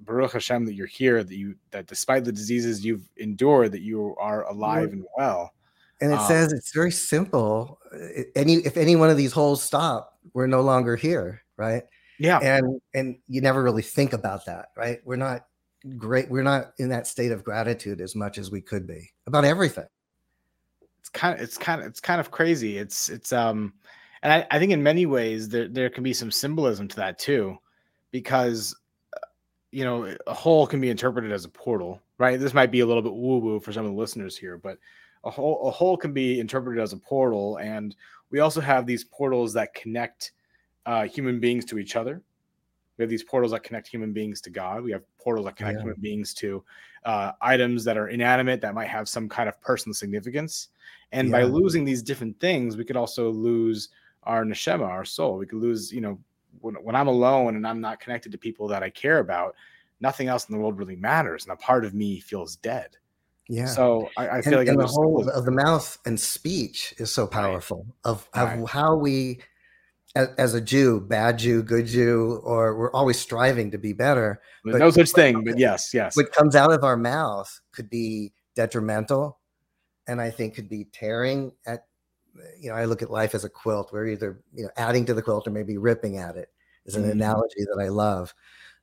Baruch 0.00 0.32
Hashem 0.32 0.64
that 0.66 0.74
you're 0.74 0.86
here, 0.86 1.22
that 1.22 1.34
you 1.34 1.56
that 1.70 1.86
despite 1.86 2.24
the 2.24 2.32
diseases 2.32 2.84
you've 2.84 3.08
endured, 3.16 3.72
that 3.72 3.82
you 3.82 4.14
are 4.18 4.48
alive 4.48 4.92
and 4.92 5.04
well. 5.16 5.52
And 6.00 6.12
it 6.12 6.18
um, 6.18 6.26
says 6.26 6.52
it's 6.52 6.72
very 6.72 6.92
simple. 6.92 7.78
Any 8.34 8.54
if 8.54 8.76
any 8.76 8.96
one 8.96 9.10
of 9.10 9.16
these 9.16 9.32
holes 9.32 9.62
stop, 9.62 10.18
we're 10.32 10.46
no 10.46 10.62
longer 10.62 10.96
here, 10.96 11.42
right? 11.56 11.82
Yeah. 12.18 12.38
And 12.38 12.80
and 12.94 13.18
you 13.28 13.40
never 13.40 13.62
really 13.62 13.82
think 13.82 14.12
about 14.12 14.46
that, 14.46 14.70
right? 14.76 15.00
We're 15.04 15.16
not 15.16 15.46
great 15.96 16.28
we're 16.28 16.42
not 16.42 16.72
in 16.78 16.88
that 16.88 17.06
state 17.06 17.30
of 17.30 17.44
gratitude 17.44 18.00
as 18.00 18.16
much 18.16 18.36
as 18.36 18.50
we 18.50 18.60
could 18.60 18.86
be 18.86 19.10
about 19.26 19.44
everything 19.44 19.86
it's 20.98 21.08
kind 21.08 21.34
of 21.34 21.40
it's 21.40 21.56
kind 21.56 21.80
of 21.80 21.86
it's 21.86 22.00
kind 22.00 22.20
of 22.20 22.30
crazy 22.30 22.78
it's 22.78 23.08
it's 23.08 23.32
um 23.32 23.72
and 24.22 24.32
I, 24.32 24.46
I 24.50 24.58
think 24.58 24.72
in 24.72 24.82
many 24.82 25.06
ways 25.06 25.48
there, 25.48 25.68
there 25.68 25.88
can 25.88 26.02
be 26.02 26.12
some 26.12 26.32
symbolism 26.32 26.88
to 26.88 26.96
that 26.96 27.18
too 27.18 27.56
because 28.10 28.76
uh, 29.14 29.26
you 29.70 29.84
know 29.84 30.14
a 30.26 30.34
hole 30.34 30.66
can 30.66 30.80
be 30.80 30.90
interpreted 30.90 31.30
as 31.30 31.44
a 31.44 31.48
portal 31.48 32.02
right 32.18 32.40
this 32.40 32.54
might 32.54 32.72
be 32.72 32.80
a 32.80 32.86
little 32.86 33.02
bit 33.02 33.14
woo 33.14 33.38
woo 33.38 33.60
for 33.60 33.72
some 33.72 33.84
of 33.84 33.92
the 33.92 33.98
listeners 33.98 34.36
here 34.36 34.58
but 34.58 34.78
a 35.24 35.30
hole 35.30 35.68
a 35.68 35.70
hole 35.70 35.96
can 35.96 36.12
be 36.12 36.40
interpreted 36.40 36.82
as 36.82 36.92
a 36.92 36.98
portal 36.98 37.56
and 37.58 37.94
we 38.30 38.40
also 38.40 38.60
have 38.60 38.84
these 38.84 39.04
portals 39.04 39.52
that 39.52 39.74
connect 39.74 40.32
uh, 40.88 41.04
human 41.04 41.38
beings 41.38 41.64
to 41.64 41.78
each 41.78 41.94
other 41.94 42.22
we 42.98 43.04
have 43.04 43.10
these 43.10 43.22
portals 43.22 43.52
that 43.52 43.62
connect 43.62 43.86
human 43.86 44.12
beings 44.12 44.40
to 44.42 44.50
God. 44.50 44.82
We 44.82 44.90
have 44.90 45.02
portals 45.18 45.46
that 45.46 45.56
connect 45.56 45.76
yeah. 45.76 45.82
human 45.82 46.00
beings 46.00 46.34
to 46.34 46.64
uh, 47.04 47.32
items 47.40 47.84
that 47.84 47.96
are 47.96 48.08
inanimate 48.08 48.60
that 48.60 48.74
might 48.74 48.88
have 48.88 49.08
some 49.08 49.28
kind 49.28 49.48
of 49.48 49.60
personal 49.60 49.94
significance. 49.94 50.68
And 51.12 51.28
yeah. 51.28 51.38
by 51.38 51.42
losing 51.44 51.84
these 51.84 52.02
different 52.02 52.38
things, 52.40 52.76
we 52.76 52.84
could 52.84 52.96
also 52.96 53.30
lose 53.30 53.90
our 54.24 54.44
neshama, 54.44 54.86
our 54.86 55.04
soul. 55.04 55.38
We 55.38 55.46
could 55.46 55.60
lose, 55.60 55.92
you 55.92 56.00
know, 56.00 56.18
when, 56.60 56.74
when 56.74 56.96
I'm 56.96 57.06
alone 57.06 57.54
and 57.54 57.64
I'm 57.66 57.80
not 57.80 58.00
connected 58.00 58.32
to 58.32 58.38
people 58.38 58.66
that 58.68 58.82
I 58.82 58.90
care 58.90 59.20
about, 59.20 59.54
nothing 60.00 60.26
else 60.26 60.48
in 60.48 60.54
the 60.54 60.60
world 60.60 60.76
really 60.76 60.96
matters. 60.96 61.44
And 61.44 61.52
a 61.52 61.56
part 61.56 61.84
of 61.84 61.94
me 61.94 62.18
feels 62.18 62.56
dead. 62.56 62.96
Yeah. 63.48 63.66
So 63.66 64.10
I, 64.16 64.28
I 64.28 64.42
feel 64.42 64.58
and, 64.58 64.62
like 64.62 64.68
and 64.68 64.80
the 64.80 64.86
whole 64.86 65.26
of 65.28 65.44
the 65.44 65.52
mouth 65.52 65.98
and 66.04 66.18
speech 66.18 66.94
is 66.98 67.12
so 67.12 67.28
powerful 67.28 67.86
right. 67.86 68.10
of, 68.10 68.28
of 68.34 68.48
right. 68.48 68.68
how 68.68 68.96
we 68.96 69.38
as, 70.14 70.28
as, 70.38 70.54
a 70.54 70.60
Jew, 70.60 71.00
bad 71.00 71.38
Jew, 71.38 71.62
good 71.62 71.86
Jew, 71.86 72.40
or 72.44 72.76
we're 72.76 72.92
always 72.92 73.18
striving 73.18 73.70
to 73.70 73.78
be 73.78 73.92
better. 73.92 74.40
But 74.64 74.78
no 74.78 74.90
such 74.90 75.10
thing. 75.10 75.44
But 75.44 75.58
yes, 75.58 75.92
yes. 75.92 76.16
What 76.16 76.32
comes 76.32 76.56
out 76.56 76.72
of 76.72 76.84
our 76.84 76.96
mouth 76.96 77.60
could 77.72 77.90
be 77.90 78.32
detrimental, 78.56 79.38
and 80.06 80.20
I 80.20 80.30
think 80.30 80.54
could 80.54 80.68
be 80.68 80.84
tearing 80.92 81.52
at. 81.66 81.84
You 82.60 82.70
know, 82.70 82.76
I 82.76 82.84
look 82.84 83.02
at 83.02 83.10
life 83.10 83.34
as 83.34 83.44
a 83.44 83.48
quilt. 83.48 83.90
We're 83.92 84.06
either 84.06 84.40
you 84.54 84.64
know 84.64 84.70
adding 84.76 85.04
to 85.06 85.14
the 85.14 85.22
quilt 85.22 85.46
or 85.46 85.50
maybe 85.50 85.76
ripping 85.76 86.18
at 86.18 86.36
it. 86.36 86.48
Is 86.86 86.94
an 86.94 87.02
mm-hmm. 87.02 87.12
analogy 87.12 87.64
that 87.64 87.82
I 87.82 87.88
love. 87.88 88.34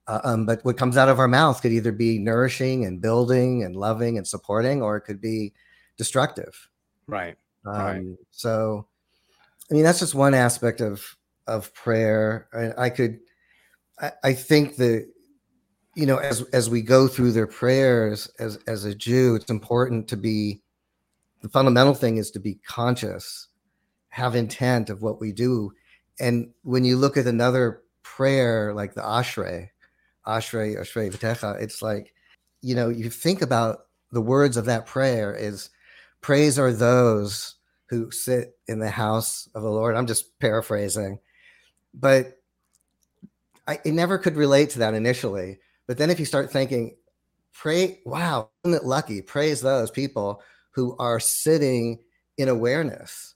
Uh, 0.08 0.20
um, 0.24 0.46
but 0.46 0.64
what 0.64 0.78
comes 0.78 0.98
out 0.98 1.10
of 1.10 1.20
our 1.20 1.28
mouth 1.28 1.62
could 1.62 1.72
either 1.72 1.92
be 1.92 2.20
nourishing 2.20 2.86
and 2.86 3.02
building 3.02 3.64
and 3.64 3.76
loving 3.76 4.18
and 4.18 4.28
supporting, 4.28 4.82
or 4.82 4.98
it 4.98 5.02
could 5.02 5.20
be 5.20 5.54
destructive. 5.98 6.70
Right. 7.08 7.36
Um, 7.66 7.74
right. 7.74 8.04
So, 8.32 8.88
I 9.70 9.74
mean, 9.74 9.84
that's 9.84 10.00
just 10.00 10.16
one 10.16 10.34
aspect 10.34 10.82
of 10.82 11.16
of 11.48 11.74
prayer. 11.74 12.48
I, 12.54 12.86
I 12.86 12.90
could, 12.90 13.20
I, 14.00 14.12
I 14.24 14.34
think 14.34 14.78
that 14.78 15.08
you 15.96 16.06
know, 16.06 16.18
as 16.18 16.42
as 16.54 16.70
we 16.70 16.82
go 16.82 17.08
through 17.08 17.32
their 17.32 17.48
prayers 17.48 18.30
as 18.40 18.58
as 18.68 18.86
a 18.86 18.96
Jew, 18.96 19.36
it's 19.36 19.50
important 19.50 20.08
to 20.10 20.18
be. 20.18 20.62
The 21.42 21.50
fundamental 21.50 21.94
thing 21.94 22.18
is 22.18 22.32
to 22.32 22.40
be 22.40 22.56
conscious, 22.66 23.50
have 24.10 24.36
intent 24.36 24.90
of 24.90 25.04
what 25.04 25.22
we 25.22 25.32
do, 25.32 25.72
and 26.20 26.50
when 26.64 26.84
you 26.86 26.98
look 26.98 27.18
at 27.18 27.28
another 27.28 27.84
prayer 28.04 28.74
like 28.74 28.94
the 28.94 29.02
Ashrei, 29.02 29.70
Ashrei 30.26 30.78
Ashrei 30.78 31.12
V'techa, 31.12 31.62
it's 31.62 31.82
like, 31.82 32.14
you 32.62 32.76
know, 32.76 32.90
you 32.90 33.10
think 33.10 33.42
about 33.42 33.88
the 34.12 34.22
words 34.22 34.58
of 34.58 34.66
that 34.66 34.86
prayer 34.86 35.34
is, 35.36 35.70
praise 36.22 36.58
are 36.58 36.72
those 36.72 37.56
who 37.90 38.12
sit 38.12 38.58
in 38.68 38.80
the 38.80 38.90
house 38.90 39.48
of 39.54 39.62
the 39.62 39.70
Lord. 39.70 39.96
I'm 39.96 40.08
just 40.08 40.38
paraphrasing 40.40 41.20
but 42.00 42.40
I 43.68 43.80
it 43.84 43.94
never 43.94 44.18
could 44.18 44.36
relate 44.36 44.72
to 44.72 44.80
that 44.80 44.94
initially. 44.94 45.60
But 45.88 45.98
then 45.98 46.10
if 46.10 46.20
you 46.20 46.26
start 46.26 46.52
thinking, 46.52 46.98
pray, 47.54 48.00
wow, 48.06 48.50
isn't 48.64 48.78
it 48.78 48.86
lucky? 48.86 49.22
Praise 49.22 49.62
those 49.62 49.92
people 49.92 50.42
who 50.72 50.96
are 50.98 51.20
sitting 51.20 52.00
in 52.38 52.50
awareness. 52.50 53.36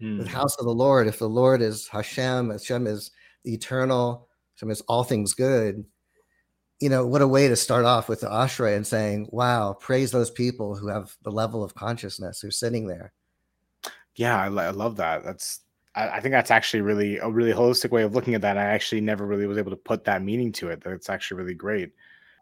Hmm. 0.00 0.18
The 0.18 0.28
house 0.28 0.56
of 0.56 0.66
the 0.66 0.74
Lord, 0.74 1.06
if 1.06 1.18
the 1.18 1.28
Lord 1.28 1.62
is 1.62 1.88
Hashem, 1.88 2.50
Hashem 2.50 2.86
is 2.86 3.10
eternal, 3.44 4.28
Hashem 4.54 4.70
is 4.70 4.80
all 4.82 5.04
things 5.04 5.34
good. 5.34 5.84
You 6.80 6.88
know, 6.88 7.06
what 7.06 7.22
a 7.22 7.28
way 7.28 7.46
to 7.46 7.54
start 7.54 7.84
off 7.84 8.08
with 8.08 8.20
the 8.20 8.26
Ashrei 8.26 8.76
and 8.76 8.86
saying, 8.86 9.28
wow, 9.30 9.72
praise 9.72 10.10
those 10.10 10.32
people 10.32 10.74
who 10.74 10.88
have 10.88 11.16
the 11.22 11.30
level 11.30 11.62
of 11.62 11.76
consciousness 11.76 12.40
who's 12.40 12.58
sitting 12.58 12.88
there. 12.88 13.12
Yeah, 14.16 14.36
I, 14.36 14.46
I 14.46 14.70
love 14.70 14.96
that. 14.96 15.24
That's 15.24 15.60
I, 15.94 16.08
I, 16.08 16.20
think 16.20 16.32
that's 16.32 16.50
actually 16.50 16.82
really 16.82 17.18
a 17.18 17.28
really 17.28 17.52
holistic 17.52 17.90
way 17.90 18.02
of 18.02 18.14
looking 18.14 18.34
at 18.34 18.42
that. 18.42 18.58
I 18.58 18.64
actually 18.64 19.00
never 19.00 19.26
really 19.26 19.46
was 19.46 19.58
able 19.58 19.70
to 19.70 19.76
put 19.76 20.04
that 20.04 20.22
meaning 20.22 20.52
to 20.52 20.68
it. 20.68 20.82
That's 20.82 21.10
actually 21.10 21.38
really 21.38 21.54
great. 21.54 21.92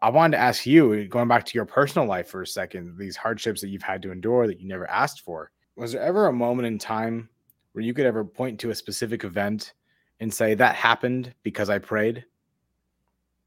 I 0.01 0.09
wanted 0.09 0.37
to 0.37 0.43
ask 0.43 0.65
you, 0.65 1.05
going 1.07 1.27
back 1.27 1.45
to 1.45 1.57
your 1.57 1.65
personal 1.65 2.07
life 2.07 2.27
for 2.27 2.41
a 2.41 2.47
second, 2.47 2.97
these 2.97 3.15
hardships 3.15 3.61
that 3.61 3.69
you've 3.69 3.83
had 3.83 4.01
to 4.01 4.11
endure 4.11 4.47
that 4.47 4.59
you 4.59 4.67
never 4.67 4.89
asked 4.89 5.21
for. 5.21 5.51
Was 5.75 5.91
there 5.91 6.01
ever 6.01 6.27
a 6.27 6.33
moment 6.33 6.65
in 6.65 6.79
time 6.79 7.29
where 7.73 7.83
you 7.83 7.93
could 7.93 8.05
ever 8.05 8.25
point 8.25 8.59
to 8.61 8.71
a 8.71 8.75
specific 8.75 9.23
event 9.23 9.73
and 10.19 10.33
say 10.33 10.55
that 10.55 10.75
happened 10.75 11.33
because 11.43 11.69
I 11.69 11.77
prayed? 11.77 12.25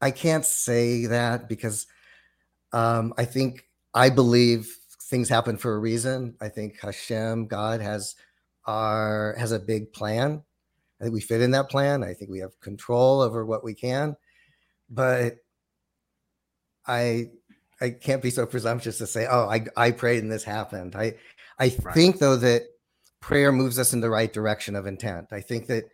I 0.01 0.11
can't 0.11 0.45
say 0.45 1.07
that 1.07 1.49
because 1.49 1.87
um, 2.71 3.13
I 3.17 3.25
think 3.25 3.67
I 3.93 4.09
believe 4.09 4.77
things 5.05 5.29
happen 5.29 5.57
for 5.57 5.75
a 5.75 5.79
reason. 5.79 6.35
I 6.41 6.49
think 6.49 6.79
Hashem, 6.81 7.47
God, 7.47 7.81
has 7.81 8.15
are 8.65 9.35
has 9.37 9.51
a 9.51 9.59
big 9.59 9.93
plan. 9.93 10.43
I 10.99 11.03
think 11.03 11.13
we 11.13 11.21
fit 11.21 11.41
in 11.41 11.51
that 11.51 11.69
plan. 11.69 12.03
I 12.03 12.13
think 12.13 12.31
we 12.31 12.39
have 12.39 12.59
control 12.61 13.21
over 13.21 13.45
what 13.45 13.63
we 13.63 13.73
can, 13.73 14.15
but 14.89 15.35
I 16.87 17.29
I 17.81 17.89
can't 17.91 18.21
be 18.21 18.29
so 18.29 18.45
presumptuous 18.45 18.97
to 18.99 19.07
say, 19.07 19.27
oh, 19.29 19.47
I 19.49 19.65
I 19.77 19.91
prayed 19.91 20.23
and 20.23 20.31
this 20.31 20.43
happened. 20.43 20.95
I 20.95 21.15
I 21.59 21.75
right. 21.83 21.93
think 21.93 22.19
though 22.19 22.37
that 22.37 22.63
prayer 23.21 23.51
moves 23.51 23.79
us 23.79 23.93
in 23.93 24.01
the 24.01 24.09
right 24.09 24.31
direction 24.31 24.75
of 24.75 24.85
intent. 24.85 25.27
I 25.31 25.41
think 25.41 25.67
that 25.67 25.85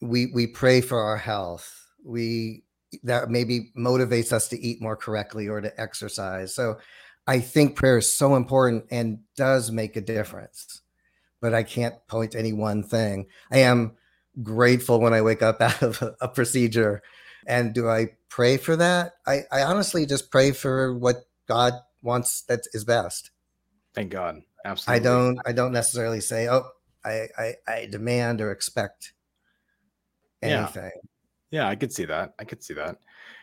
we 0.00 0.26
we 0.34 0.46
pray 0.46 0.80
for 0.80 1.00
our 1.00 1.16
health. 1.16 1.72
We 2.04 2.64
that 3.04 3.30
maybe 3.30 3.70
motivates 3.78 4.32
us 4.32 4.48
to 4.48 4.60
eat 4.60 4.82
more 4.82 4.96
correctly 4.96 5.48
or 5.48 5.60
to 5.60 5.80
exercise. 5.80 6.54
So 6.54 6.78
I 7.26 7.40
think 7.40 7.76
prayer 7.76 7.98
is 7.98 8.12
so 8.12 8.34
important 8.34 8.86
and 8.90 9.20
does 9.36 9.70
make 9.70 9.96
a 9.96 10.00
difference 10.00 10.80
but 11.40 11.54
I 11.54 11.62
can't 11.62 11.94
point 12.06 12.32
to 12.32 12.38
any 12.38 12.52
one 12.52 12.82
thing. 12.82 13.26
I 13.50 13.58
am 13.58 13.96
grateful 14.42 15.00
when 15.00 15.14
I 15.14 15.22
wake 15.22 15.42
up 15.42 15.60
out 15.60 15.82
of 15.82 16.00
a, 16.02 16.16
a 16.22 16.28
procedure. 16.28 17.02
And 17.46 17.74
do 17.74 17.88
I 17.88 18.10
pray 18.28 18.56
for 18.58 18.76
that? 18.76 19.14
I, 19.26 19.42
I 19.50 19.62
honestly 19.62 20.06
just 20.06 20.30
pray 20.30 20.52
for 20.52 20.96
what 20.96 21.16
God 21.46 21.74
wants 22.02 22.42
that 22.42 22.60
is 22.72 22.84
best. 22.84 23.30
Thank 23.94 24.12
God. 24.12 24.42
Absolutely. 24.64 25.00
I 25.00 25.02
don't 25.02 25.38
I 25.46 25.52
don't 25.52 25.72
necessarily 25.72 26.20
say, 26.20 26.48
oh, 26.48 26.68
I 27.04 27.28
I, 27.38 27.54
I 27.66 27.88
demand 27.90 28.40
or 28.40 28.52
expect 28.52 29.14
anything. 30.42 30.92
Yeah. 31.50 31.62
yeah, 31.62 31.68
I 31.68 31.76
could 31.76 31.92
see 31.92 32.04
that. 32.04 32.34
I 32.38 32.44
could 32.44 32.62
see 32.62 32.74
that. 32.74 32.96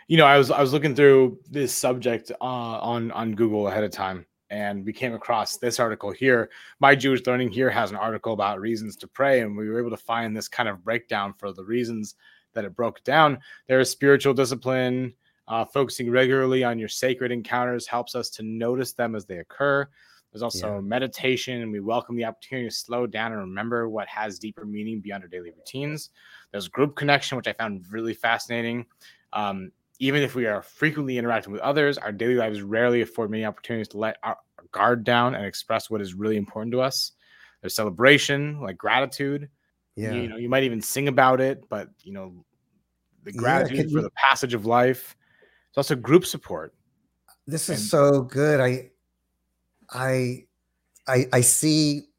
You 0.08 0.16
know, 0.16 0.26
I 0.26 0.38
was 0.38 0.52
I 0.52 0.62
was 0.62 0.72
looking 0.72 0.96
through 0.96 1.38
this 1.50 1.74
subject 1.74 2.32
uh, 2.40 2.44
on 2.44 3.12
on 3.12 3.36
Google 3.36 3.68
ahead 3.68 3.84
of 3.84 3.92
time, 3.92 4.26
and 4.50 4.86
we 4.86 4.94
came 4.94 5.14
across 5.14 5.58
this 5.58 5.82
article 5.82 6.12
here. 6.12 6.50
My 6.80 6.96
Jewish 6.96 7.26
Learning 7.28 7.52
here 7.52 7.70
has 7.70 7.92
an 7.92 7.98
article 7.98 8.32
about 8.32 8.62
reasons 8.62 8.96
to 8.98 9.08
pray, 9.08 9.42
and 9.42 9.58
we 9.58 9.68
were 9.68 9.80
able 9.80 9.90
to 9.90 9.98
find 9.98 10.36
this 10.36 10.48
kind 10.48 10.70
of 10.70 10.82
breakdown 10.82 11.34
for 11.38 11.52
the 11.52 11.66
reasons 11.66 12.16
that 12.54 12.64
it 12.64 12.74
broke 12.74 13.04
down. 13.04 13.38
There 13.68 13.82
is 13.82 13.90
spiritual 13.90 14.34
discipline, 14.34 15.14
uh, 15.50 15.66
focusing 15.66 16.10
regularly 16.10 16.64
on 16.64 16.80
your 16.80 16.88
sacred 16.88 17.34
encounters 17.34 17.86
helps 17.86 18.16
us 18.16 18.30
to 18.30 18.44
notice 18.44 18.94
them 18.94 19.14
as 19.14 19.26
they 19.26 19.40
occur. 19.40 19.90
There's 20.32 20.42
also 20.42 20.76
yeah. 20.76 20.82
meditation, 20.82 21.62
and 21.62 21.72
we 21.72 21.82
welcome 21.82 22.16
the 22.16 22.24
opportunity 22.24 22.70
to 22.70 22.76
slow 22.76 23.08
down 23.08 23.34
and 23.34 23.42
remember 23.42 23.90
what 23.90 24.08
has 24.08 24.40
deeper 24.40 24.64
meaning 24.64 25.02
beyond 25.02 25.24
our 25.24 25.30
daily 25.30 25.52
routines. 25.52 26.12
There's 26.52 26.70
group 26.70 26.96
connection, 26.96 27.36
which 27.36 27.48
I 27.48 27.54
found 27.54 27.84
really 27.92 28.14
fascinating. 28.14 28.86
Um, 29.34 29.72
even 30.00 30.22
if 30.22 30.36
we 30.36 30.46
are 30.46 30.62
frequently 30.62 31.18
interacting 31.18 31.52
with 31.52 31.62
others, 31.62 31.98
our 31.98 32.12
daily 32.12 32.36
lives 32.36 32.62
rarely 32.62 33.02
afford 33.02 33.32
many 33.32 33.46
opportunities 33.46 33.88
to 33.90 33.98
let 33.98 34.18
our 34.24 34.38
guard 34.72 35.04
down 35.04 35.36
and 35.36 35.46
express 35.46 35.90
what 35.90 36.02
is 36.02 36.14
really 36.14 36.38
important 36.38 36.72
to 36.72 36.82
us. 36.82 37.14
There's 37.62 37.76
celebration, 37.76 38.62
like 38.62 38.78
gratitude. 38.78 39.50
Yeah. 39.96 40.14
You, 40.14 40.28
know, 40.28 40.38
you 40.38 40.50
might 40.50 40.64
even 40.64 40.82
sing 40.82 41.08
about 41.08 41.42
it, 41.42 41.64
but 41.70 41.90
you 42.04 42.14
know, 42.14 42.46
the 43.24 43.32
gratitude 43.32 43.78
yeah, 43.78 43.84
for 43.84 43.90
you... 43.90 44.02
the 44.02 44.12
passage 44.12 44.54
of 44.54 44.66
life. 44.66 45.16
It's 45.70 45.78
also 45.78 45.96
group 45.96 46.26
support. 46.26 46.74
This 47.48 47.70
is 47.70 47.80
and... 47.80 47.90
so 47.90 48.22
good. 48.22 48.60
I 48.60 48.92
I 49.90 50.46
I 51.08 51.26
I 51.34 51.42
see 51.42 52.10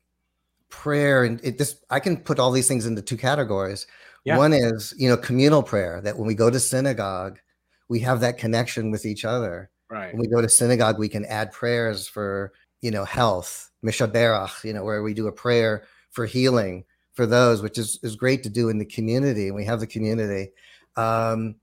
prayer 0.70 1.24
and 1.24 1.40
it 1.44 1.58
this 1.58 1.80
I 1.90 2.00
can 2.00 2.16
put 2.16 2.38
all 2.38 2.50
these 2.50 2.66
things 2.66 2.86
into 2.86 3.02
two 3.02 3.16
categories. 3.16 3.86
Yeah. 4.24 4.36
One 4.36 4.52
is, 4.52 4.92
you 4.98 5.08
know, 5.08 5.16
communal 5.16 5.62
prayer 5.62 6.00
that 6.02 6.18
when 6.18 6.26
we 6.26 6.34
go 6.34 6.50
to 6.50 6.58
synagogue, 6.58 7.38
we 7.88 8.00
have 8.00 8.20
that 8.20 8.38
connection 8.38 8.90
with 8.90 9.06
each 9.06 9.24
other. 9.24 9.70
Right. 9.90 10.12
When 10.12 10.20
we 10.20 10.28
go 10.28 10.42
to 10.42 10.48
synagogue, 10.48 10.98
we 10.98 11.08
can 11.08 11.24
add 11.24 11.52
prayers 11.52 12.06
for, 12.06 12.52
you 12.82 12.90
know, 12.90 13.04
health, 13.04 13.70
mishaberach, 13.84 14.64
you 14.64 14.72
know, 14.72 14.84
where 14.84 15.02
we 15.02 15.14
do 15.14 15.26
a 15.26 15.32
prayer 15.32 15.84
for 16.10 16.26
healing 16.26 16.84
for 17.12 17.26
those, 17.26 17.62
which 17.62 17.78
is, 17.78 17.98
is 18.02 18.14
great 18.14 18.42
to 18.42 18.50
do 18.50 18.68
in 18.68 18.78
the 18.78 18.84
community. 18.84 19.46
And 19.46 19.56
we 19.56 19.64
have 19.64 19.80
the 19.80 19.86
community. 19.86 20.52
Um, 20.96 21.56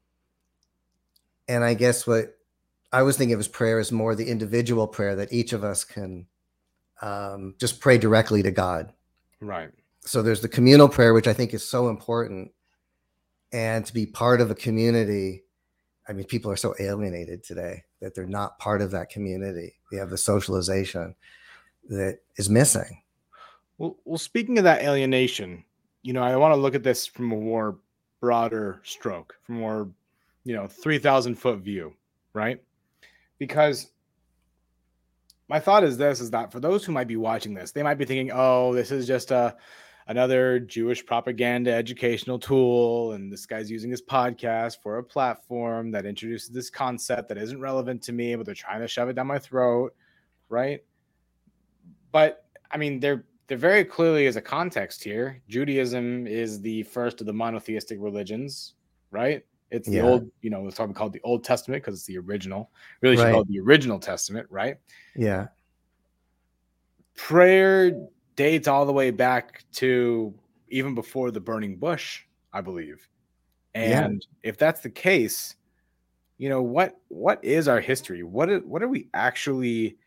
and 1.48 1.64
I 1.64 1.76
guess 1.76 2.08
what 2.08 2.36
I 2.92 3.04
was 3.04 3.18
thinking 3.18 3.34
of 3.34 3.40
as 3.40 3.48
prayer 3.48 3.80
is 3.80 3.92
more 3.92 4.16
the 4.16 4.28
individual 4.28 4.88
prayer 4.88 5.16
that 5.18 5.32
each 5.32 5.54
of 5.54 5.64
us 5.64 5.84
can 5.84 6.26
um, 7.02 7.56
just 7.60 7.80
pray 7.80 7.98
directly 7.98 8.42
to 8.44 8.52
God. 8.52 8.92
Right. 9.40 9.70
So 10.02 10.22
there's 10.22 10.42
the 10.42 10.48
communal 10.48 10.90
prayer, 10.90 11.14
which 11.14 11.28
I 11.28 11.34
think 11.34 11.54
is 11.54 11.68
so 11.68 11.90
important, 11.90 12.52
and 13.52 13.86
to 13.86 13.94
be 13.94 14.06
part 14.06 14.42
of 14.42 14.52
a 14.52 14.56
community. 14.56 15.44
I 16.08 16.14
mean, 16.14 16.26
people 16.26 16.52
are 16.52 16.58
so 16.58 16.76
alienated 16.80 17.44
today 17.44 17.84
that 18.00 18.14
they're 18.14 18.28
not 18.28 18.60
part 18.60 18.82
of 18.82 18.92
that 18.92 19.10
community. 19.10 19.74
They 19.92 19.98
have 19.98 20.10
the 20.10 20.18
socialization 20.18 21.16
that 21.90 22.20
is 22.38 22.50
missing. 22.50 23.02
Well, 23.78 23.98
well, 24.06 24.18
speaking 24.18 24.58
of 24.58 24.64
that 24.64 24.84
alienation, 24.84 25.64
you 26.04 26.14
know, 26.14 26.24
I 26.24 26.36
want 26.36 26.54
to 26.54 26.60
look 26.60 26.76
at 26.76 26.84
this 26.84 27.06
from 27.08 27.32
a 27.32 27.36
more 27.36 27.78
broader 28.22 28.80
stroke, 28.84 29.36
from 29.44 29.56
more, 29.60 29.90
you 30.44 30.56
know, 30.56 30.68
3,000 30.68 31.36
foot 31.36 31.60
view, 31.60 31.94
right? 32.34 32.62
Because 33.40 33.92
my 35.48 35.60
thought 35.60 35.84
is 35.84 35.98
this 35.98 36.22
is 36.22 36.32
that 36.32 36.52
for 36.52 36.60
those 36.60 36.86
who 36.86 36.92
might 36.92 37.08
be 37.08 37.18
watching 37.18 37.54
this, 37.54 37.72
they 37.72 37.84
might 37.84 37.98
be 37.98 38.06
thinking, 38.06 38.32
oh, 38.34 38.74
this 38.74 38.92
is 38.92 39.08
just 39.08 39.32
a 39.32 39.56
another 40.08 40.60
Jewish 40.60 41.06
propaganda 41.06 41.74
educational 41.74 42.38
tool, 42.40 43.14
and 43.14 43.32
this 43.32 43.46
guy's 43.46 43.72
using 43.72 43.90
his 43.90 44.02
podcast 44.02 44.78
for 44.82 44.98
a 44.98 45.04
platform 45.04 45.92
that 45.92 46.06
introduces 46.06 46.50
this 46.50 46.70
concept 46.70 47.30
that 47.30 47.38
isn't 47.38 47.60
relevant 47.60 48.02
to 48.04 48.12
me, 48.14 48.36
but 48.36 48.46
they're 48.46 48.56
trying 48.56 48.82
to 48.82 48.88
shove 48.88 49.10
it 49.10 49.14
down 49.14 49.28
my 49.28 49.40
throat, 49.40 49.96
right? 50.50 50.84
But 52.12 52.46
I 52.72 52.78
mean, 52.78 53.00
there 53.00 53.26
there 53.48 53.58
very 53.58 53.86
clearly 53.86 54.26
is 54.26 54.38
a 54.38 54.42
context 54.42 55.04
here. 55.04 55.42
Judaism 55.48 56.26
is 56.26 56.62
the 56.62 56.82
first 56.84 57.22
of 57.22 57.28
the 57.28 57.34
monotheistic 57.34 58.00
religions, 58.02 58.74
right? 59.12 59.44
It's 59.70 59.88
the 59.88 59.98
Yeah. 59.98 60.04
old, 60.04 60.32
you 60.42 60.50
know, 60.50 60.66
it's 60.66 60.76
probably 60.78 60.96
called 60.96 61.14
the 61.14 61.22
Old 61.24 61.44
Testament 61.44 61.84
because 61.84 62.00
it's 62.00 62.08
the 62.08 62.18
original. 62.18 62.72
Really 63.02 63.16
should 63.16 63.26
Right. 63.26 63.32
call 63.34 63.42
it 63.42 63.48
the 63.48 63.60
original 63.60 64.00
Testament, 64.00 64.48
right? 64.50 64.78
Yeah. 65.16 65.48
prayer 67.18 67.92
dates 68.36 68.68
all 68.68 68.86
the 68.86 68.94
way 68.94 69.12
back 69.12 69.64
to 69.74 70.34
even 70.70 70.96
before 70.96 71.32
the 71.32 71.40
burning 71.40 71.76
bush 71.78 72.24
i 72.54 72.62
believe 72.62 73.08
Yeah. 73.74 74.06
and 74.06 74.26
if 74.44 74.58
that's 74.58 74.82
the 74.82 74.90
case 74.90 75.56
you 76.38 76.50
know 76.50 76.62
what 76.62 76.98
what 77.08 77.44
is 77.44 77.68
our 77.68 77.80
history 77.80 78.24
what 78.24 78.50
are, 78.50 78.60
what 78.60 78.84
are 78.84 78.88
we 78.88 79.08
actually 79.14 79.98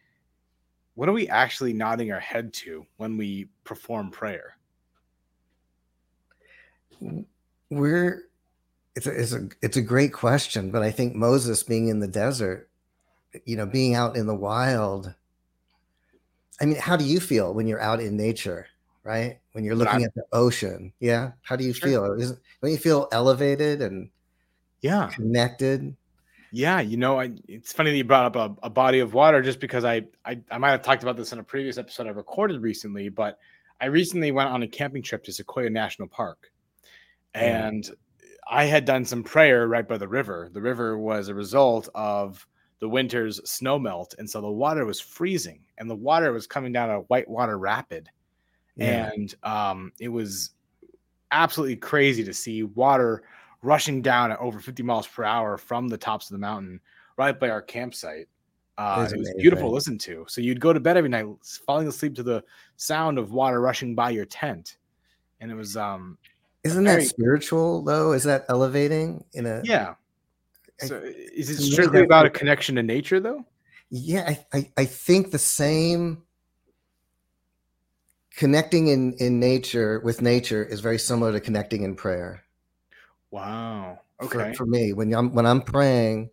what 0.95 1.09
are 1.09 1.13
we 1.13 1.29
actually 1.29 1.73
nodding 1.73 2.13
our 2.13 2.21
head 2.21 2.53
to 2.53 2.85
when 2.97 3.17
we 3.17 3.49
perform 3.65 4.11
prayer 4.11 4.59
We're 7.71 8.25
it's 8.97 9.07
a, 9.07 9.21
it's 9.21 9.33
a 9.33 9.49
it's 9.63 9.77
a 9.77 9.83
great 9.83 10.13
question, 10.13 10.71
but 10.71 10.83
I 10.83 10.91
think 10.91 11.15
Moses 11.15 11.63
being 11.63 11.89
in 11.89 12.01
the 12.01 12.09
desert, 12.09 12.69
you 13.45 13.57
know, 13.57 13.67
being 13.67 13.95
out 13.95 14.17
in 14.17 14.27
the 14.27 14.35
wild. 14.35 15.15
I 16.61 16.67
mean, 16.67 16.77
how 16.77 16.97
do 16.97 17.05
you 17.05 17.21
feel 17.21 17.55
when 17.55 17.67
you're 17.67 17.81
out 17.81 18.01
in 18.01 18.17
nature, 18.17 18.67
right? 19.05 19.39
When 19.53 19.65
you're 19.65 19.77
looking 19.77 20.05
at 20.05 20.15
the 20.15 20.25
ocean, 20.33 20.93
yeah. 21.01 21.33
How 21.43 21.57
do 21.57 21.65
you 21.65 21.73
Sure. 21.73 21.89
feel? 21.89 22.13
Is 22.13 22.33
don't 22.63 22.71
you 22.71 22.79
feel 22.79 23.09
elevated 23.13 23.83
and 23.83 24.11
yeah 24.81 25.09
connected? 25.11 25.95
Yeah, 26.51 26.81
you 26.81 26.97
know, 26.97 27.21
I, 27.21 27.33
it's 27.47 27.73
funny 27.75 27.91
that 27.91 27.97
you 27.97 28.05
brought 28.05 28.35
up 28.35 28.37
a, 28.63 28.67
a 28.67 28.71
body 28.71 29.01
of 29.01 29.13
water 29.13 29.43
just 29.43 29.61
because 29.61 29.85
I, 29.85 30.07
I 30.25 30.41
I 30.51 30.59
might 30.59 30.71
have 30.71 30.83
talked 30.83 31.03
about 31.03 31.17
this 31.17 31.33
in 31.33 31.39
a 31.39 31.45
previous 31.45 31.77
episode 31.79 32.07
I 32.07 32.11
recorded 32.11 32.63
recently, 32.63 33.09
but 33.11 33.39
I 33.81 33.87
recently 33.87 34.33
went 34.33 34.49
on 34.49 34.63
a 34.63 34.69
camping 34.69 35.03
trip 35.03 35.23
to 35.25 35.33
Sequoia 35.33 35.71
National 35.71 36.09
Park. 36.09 36.51
Yeah. 37.35 37.69
And 37.69 37.91
I 38.51 38.65
had 38.65 38.87
done 38.87 39.05
some 39.05 39.23
prayer 39.23 39.69
right 39.69 39.87
by 39.87 39.99
the 39.99 40.09
river. 40.09 40.49
The 40.53 40.63
river 40.63 40.99
was 40.99 41.29
a 41.29 41.35
result 41.35 41.89
of 41.95 42.47
the 42.81 42.89
winter's 42.89 43.41
snow 43.49 43.79
melt, 43.79 44.15
and 44.19 44.29
so 44.29 44.41
the 44.41 44.51
water 44.51 44.85
was 44.85 45.01
freezing, 45.01 45.61
and 45.79 45.91
the 45.91 45.97
water 45.97 46.33
was 46.33 46.47
coming 46.47 46.73
down 46.73 46.91
a 46.91 47.01
whitewater 47.01 47.59
rapid 47.59 48.09
Yeah. 48.77 49.11
and 49.13 49.35
um, 49.43 49.93
it 49.99 50.09
was 50.09 50.51
absolutely 51.33 51.77
crazy 51.77 52.25
to 52.25 52.33
see 52.33 52.63
water 52.63 53.23
rushing 53.63 54.01
down 54.01 54.31
at 54.33 54.39
over 54.39 54.61
50 54.61 54.83
miles 54.83 55.07
per 55.07 55.25
hour 55.25 55.59
from 55.59 55.89
the 55.89 55.99
tops 55.99 56.31
of 56.31 56.35
the 56.35 56.39
mountain 56.39 56.81
right 57.17 57.39
by 57.39 57.51
our 57.51 57.61
campsite. 57.61 58.29
Uh, 58.79 59.09
it 59.13 59.19
was 59.19 59.35
beautiful 59.37 59.69
to 59.69 59.75
listen 59.75 59.99
to. 59.99 60.25
So 60.29 60.41
you'd 60.41 60.61
go 60.61 60.73
to 60.73 60.79
bed 60.79 60.97
every 60.97 61.11
night, 61.11 61.27
falling 61.67 61.89
asleep 61.89 62.15
to 62.15 62.23
the 62.23 62.45
sound 62.77 63.19
of 63.19 63.33
water 63.33 63.61
rushing 63.61 63.97
by 63.97 64.11
your 64.11 64.25
tent, 64.25 64.77
and 65.41 65.51
it 65.51 65.57
was 65.57 65.77
um 65.77 66.17
Isn't 66.63 66.85
that 66.85 67.03
spiritual 67.03 67.83
though? 67.83 68.13
Is 68.13 68.23
that 68.23 68.45
elevating 68.49 69.25
in 69.33 69.47
a 69.47 69.63
yeah. 69.65 69.95
So 70.81 71.01
is 71.05 71.51
it 71.51 71.57
strictly 71.57 72.03
about 72.03 72.27
a 72.27 72.31
connection 72.31 72.77
to 72.77 72.83
nature 72.83 73.21
though? 73.21 73.45
Yeah, 73.91 74.25
I, 74.29 74.47
I, 74.57 74.71
I 74.77 74.85
think 74.85 75.31
the 75.31 75.39
same 75.39 76.23
connecting 78.37 78.89
in, 78.89 79.15
in 79.15 79.41
nature 79.41 80.01
with 80.01 80.23
nature 80.23 80.65
is 80.65 80.81
very 80.81 80.99
similar 80.99 81.33
to 81.33 81.41
connecting 81.41 81.83
in 81.83 81.97
prayer. 81.97 82.45
Wow. 83.31 84.01
For- 84.21 84.25
Okay. 84.27 84.53
For, 84.55 84.67
me, 84.67 84.93
when 84.93 85.13
I'm 85.15 85.33
when 85.33 85.47
I'm 85.47 85.63
praying, 85.63 86.31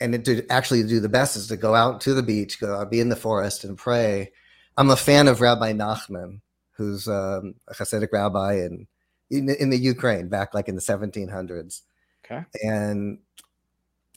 and 0.00 0.12
it, 0.12 0.24
to 0.24 0.44
actually 0.50 0.82
do 0.82 0.98
the 0.98 1.08
best 1.08 1.36
is 1.36 1.46
to 1.46 1.56
go 1.56 1.72
out 1.72 2.00
to 2.00 2.14
the 2.14 2.22
beach, 2.22 2.60
go 2.60 2.74
out, 2.74 2.90
be 2.90 2.98
in 2.98 3.08
the 3.08 3.16
forest 3.16 3.62
and 3.62 3.78
pray. 3.78 4.32
I'm 4.76 4.90
a 4.90 4.96
fan 4.96 5.28
of 5.28 5.40
Rabbi 5.40 5.72
Nachman, 5.72 6.40
who's 6.72 7.06
um, 7.06 7.54
a 7.68 7.74
Hasidic 7.74 8.08
rabbi 8.12 8.54
in, 8.54 8.88
in 9.30 9.48
in 9.48 9.70
the 9.70 9.78
Ukraine 9.78 10.28
back 10.28 10.52
like 10.52 10.68
in 10.68 10.74
the 10.74 10.80
1700s 10.80 11.82
okay. 12.24 12.44
and 12.62 13.18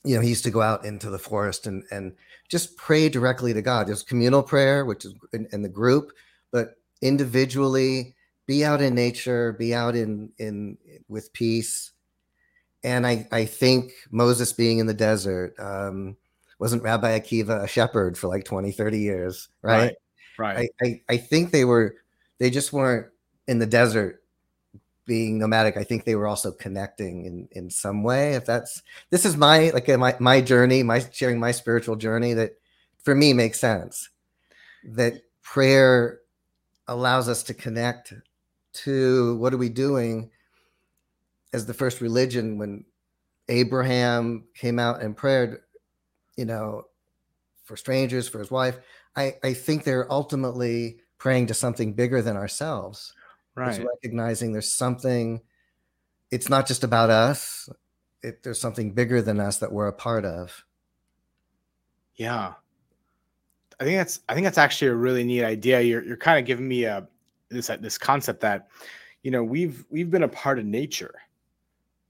you 0.04 0.16
know 0.16 0.22
he 0.22 0.30
used 0.30 0.44
to 0.44 0.52
go 0.52 0.62
out 0.62 0.86
into 0.86 1.10
the 1.10 1.20
forest 1.20 1.68
and 1.68 1.84
and 1.92 2.14
just 2.48 2.78
pray 2.78 3.10
directly 3.10 3.54
to 3.54 3.62
god. 3.62 3.88
There's 3.88 4.04
communal 4.04 4.44
prayer 4.44 4.86
which 4.86 5.06
is 5.06 5.14
in, 5.34 5.48
in 5.52 5.62
the 5.62 5.70
group 5.70 6.12
but 6.52 6.76
individually 7.02 8.16
be 8.48 8.66
out 8.66 8.82
in 8.82 8.96
nature 8.96 9.54
be 9.54 9.74
out 9.74 9.96
in 9.96 10.32
in 10.38 10.78
with 11.08 11.32
peace. 11.34 11.92
And 12.84 13.06
i 13.06 13.28
i 13.32 13.44
think 13.46 13.92
moses 14.10 14.54
being 14.54 14.80
in 14.80 14.88
the 14.88 14.94
desert 14.94 15.54
um 15.60 16.16
wasn't 16.60 16.84
rabbi 16.84 17.20
akiva 17.20 17.64
a 17.64 17.68
shepherd 17.68 18.18
for 18.18 18.28
like 18.28 18.46
20 18.46 18.72
30 18.72 19.00
years 19.00 19.50
right, 19.62 19.96
Right. 20.38 20.70
I, 20.82 20.86
I 20.86 21.02
i 21.10 21.18
think 21.18 21.52
they 21.52 21.66
were 21.66 21.96
they 22.38 22.50
just 22.50 22.72
weren't 22.72 23.08
in 23.48 23.60
the 23.60 23.66
desert 23.66 24.19
being 25.10 25.38
nomadic 25.38 25.76
i 25.76 25.84
think 25.84 26.06
they 26.06 26.16
were 26.16 26.28
also 26.28 26.52
connecting 26.52 27.26
in 27.26 27.48
in 27.52 27.70
some 27.70 28.04
way 28.04 28.36
if 28.36 28.46
that's 28.46 28.82
this 29.10 29.26
is 29.26 29.36
my 29.36 29.70
like 29.74 29.90
uh, 29.90 29.98
my 29.98 30.16
my 30.20 30.40
journey 30.40 30.84
my 30.84 31.00
sharing 31.12 31.40
my 31.40 31.52
spiritual 31.52 31.98
journey 31.98 32.34
that 32.34 32.52
for 33.04 33.16
me 33.16 33.34
makes 33.34 33.60
sense. 33.60 34.10
That 34.84 35.24
prayer 35.42 36.20
allows 36.88 37.28
us 37.28 37.44
to 37.44 37.54
connect 37.54 38.14
to 38.72 39.36
what 39.38 39.54
are 39.54 39.58
we 39.58 39.70
doing 39.70 40.30
as 41.54 41.66
the 41.66 41.74
first 41.74 42.02
religion 42.02 42.60
when 42.60 42.86
abraham 43.48 44.44
came 44.54 44.78
out 44.78 45.02
and 45.02 45.18
prayed 45.18 45.58
you 46.38 46.46
know 46.46 46.84
for 47.64 47.76
strangers 47.76 48.30
for 48.30 48.40
his 48.40 48.52
wife? 48.52 48.78
I 49.16 49.36
i 49.44 49.54
think 49.54 49.84
they're 49.84 50.12
ultimately 50.12 51.00
praying 51.18 51.48
to 51.48 51.54
something 51.54 51.94
bigger 51.94 52.22
than 52.22 52.38
ourselves 52.38 53.14
it's 53.64 53.78
right. 53.78 53.88
recognizing 53.88 54.54
there's 54.54 54.72
something 54.72 55.42
it's 56.32 56.50
not 56.50 56.68
just 56.68 56.84
about 56.84 57.10
us 57.10 57.70
it, 58.22 58.44
there's 58.44 58.60
something 58.60 58.92
bigger 58.92 59.22
than 59.22 59.40
us 59.40 59.58
that 59.58 59.72
we're 59.72 59.88
a 59.88 59.94
part 59.94 60.26
of 60.26 60.66
Yeah. 62.16 62.54
I 63.80 63.86
think 63.86 63.98
that's 63.98 64.20
I 64.28 64.34
think 64.34 64.44
that's 64.44 64.58
actually 64.58 64.90
a 64.90 64.96
really 64.96 65.24
neat 65.24 65.44
idea. 65.44 65.80
You're 65.80 66.04
you're 66.04 66.18
kind 66.18 66.38
of 66.38 66.46
giving 66.46 66.68
me 66.68 66.84
a 66.84 67.08
this 67.50 67.70
uh, 67.70 67.78
this 67.78 67.98
concept 67.98 68.42
that 68.42 68.68
you 69.24 69.32
know 69.32 69.44
we've 69.44 69.86
we've 69.90 70.12
been 70.12 70.24
a 70.24 70.28
part 70.28 70.60
of 70.60 70.66
nature 70.66 71.16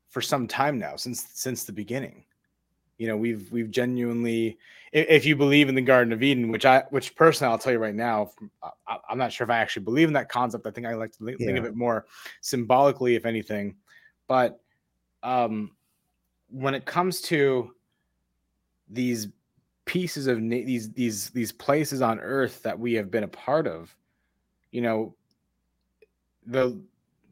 for 0.09 0.21
some 0.21 0.47
time 0.47 0.79
now 0.79 0.95
since 0.95 1.27
since 1.33 1.63
the 1.63 1.71
beginning. 1.71 2.25
You 2.99 3.07
know 3.07 3.17
we've 3.17 3.51
we've 3.51 3.71
genuinely 3.71 4.59
if 4.91 5.25
you 5.25 5.35
believe 5.35 5.69
in 5.69 5.75
the 5.75 5.81
Garden 5.81 6.13
of 6.13 6.23
Eden, 6.23 6.51
which 6.51 6.65
I 6.65 6.83
which 6.89 7.15
personally 7.15 7.51
I'll 7.51 7.59
tell 7.59 7.73
you 7.73 7.79
right 7.79 7.95
now, 7.95 8.31
I'm 9.09 9.17
not 9.17 9.31
sure 9.31 9.45
if 9.45 9.51
I 9.51 9.57
actually 9.57 9.83
believe 9.85 10.07
in 10.07 10.13
that 10.13 10.29
concept. 10.29 10.65
I 10.67 10.71
think 10.71 10.88
I 10.88 10.93
like 10.95 11.12
to 11.17 11.25
think 11.25 11.38
think 11.38 11.57
of 11.57 11.65
it 11.65 11.75
more 11.75 12.05
symbolically, 12.41 13.15
if 13.15 13.25
anything. 13.25 13.75
But 14.27 14.59
um, 15.23 15.71
when 16.49 16.73
it 16.73 16.85
comes 16.85 17.21
to 17.21 17.73
these 18.89 19.27
pieces 19.85 20.27
of 20.27 20.41
na- 20.41 20.65
these 20.65 20.91
these 20.91 21.29
these 21.29 21.51
places 21.51 22.01
on 22.01 22.19
earth 22.19 22.62
that 22.63 22.77
we 22.77 22.93
have 22.93 23.12
been 23.12 23.23
a 23.23 23.27
part 23.27 23.67
of 23.67 23.95
you 24.71 24.81
know 24.81 25.15
the 26.45 26.79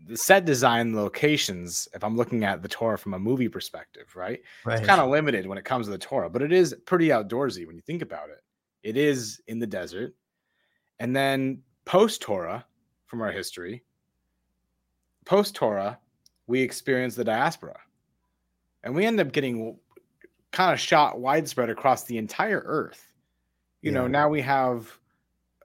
the 0.08 0.18
set 0.18 0.46
design 0.46 0.96
locations 0.96 1.88
if 1.94 2.04
i'm 2.04 2.16
looking 2.16 2.44
at 2.44 2.62
the 2.62 2.68
torah 2.68 2.98
from 2.98 3.14
a 3.14 3.20
movie 3.20 3.50
perspective 3.50 4.16
right 4.16 4.42
right 4.66 4.80
it's 4.80 4.88
kind 4.88 5.02
of 5.02 5.10
limited 5.10 5.46
when 5.46 5.58
it 5.58 5.66
comes 5.66 5.86
to 5.86 5.92
the 5.92 5.98
torah 5.98 6.30
but 6.30 6.42
it 6.42 6.52
is 6.52 6.76
pretty 6.86 7.10
outdoorsy 7.10 7.66
when 7.68 7.76
you 7.76 7.82
think 7.82 8.02
about 8.02 8.30
it. 8.30 8.42
It 8.84 8.96
is 8.96 9.42
in 9.48 9.60
the 9.60 9.68
desert. 9.68 10.14
And 11.00 11.16
then 11.16 11.62
post 11.86 12.22
torah 12.22 12.66
from 13.06 13.22
our 13.22 13.32
history 13.32 13.84
post 15.26 15.56
torah 15.56 16.00
we 16.48 16.62
experience 16.62 17.16
the 17.16 17.26
diaspora. 17.26 17.78
And 18.84 18.96
we 18.96 19.06
end 19.06 19.20
up 19.20 19.32
getting 19.32 19.78
kind 20.52 20.74
of 20.74 20.80
shot 20.80 21.20
widespread 21.20 21.70
across 21.70 22.06
the 22.06 22.18
entire 22.18 22.64
earth. 22.66 23.14
You 23.82 23.92
know, 23.92 24.08
now 24.08 24.28
we 24.28 24.42
have, 24.42 24.98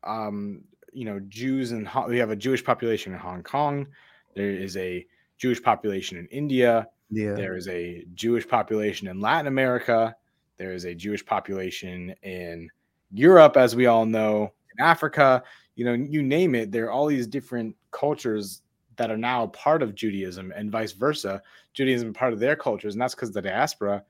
um, 0.05 0.65
you 0.93 1.05
know, 1.05 1.19
Jews 1.29 1.73
and 1.73 1.89
we 2.09 2.19
have 2.19 2.31
a 2.31 2.37
Jewish 2.37 2.63
population 2.63 3.13
in 3.13 3.19
Hong 3.19 3.43
Kong. 3.43 3.87
There 4.35 4.51
is 4.51 4.77
a 4.77 5.07
Jewish 5.38 5.62
population 5.62 6.18
in 6.18 6.27
India. 6.27 6.88
Yeah. 7.11 7.35
There 7.35 7.57
is 7.57 7.68
a 7.68 8.05
Jewish 8.14 8.47
population 8.49 9.09
in 9.09 9.21
Latin 9.21 9.47
America. 9.47 10.14
There 10.57 10.73
is 10.73 10.85
a 10.85 10.95
Jewish 10.95 11.25
population 11.25 12.14
in 12.23 12.68
Europe, 13.12 13.57
as 13.57 13.75
we 13.77 13.87
all 13.87 14.07
know, 14.07 14.53
in 14.79 14.85
Africa. 14.85 15.42
You 15.75 15.85
know, 15.85 15.92
you 15.95 16.23
name 16.23 16.55
it. 16.55 16.71
There 16.71 16.87
are 16.87 16.90
all 16.90 17.07
these 17.07 17.27
different 17.27 17.75
cultures 17.90 18.62
that 18.97 19.11
are 19.11 19.16
now 19.16 19.47
part 19.49 19.83
of 19.83 19.95
Judaism, 19.95 20.53
and 20.55 20.71
vice 20.71 20.92
versa. 20.92 21.42
Judaism 21.75 22.09
is 22.11 22.14
part 22.16 22.33
of 22.33 22.38
their 22.38 22.55
cultures, 22.57 22.95
and 22.95 23.01
that's 23.01 23.14
because 23.14 23.31
of 23.31 23.35
the 23.35 23.42
diaspora. 23.42 24.05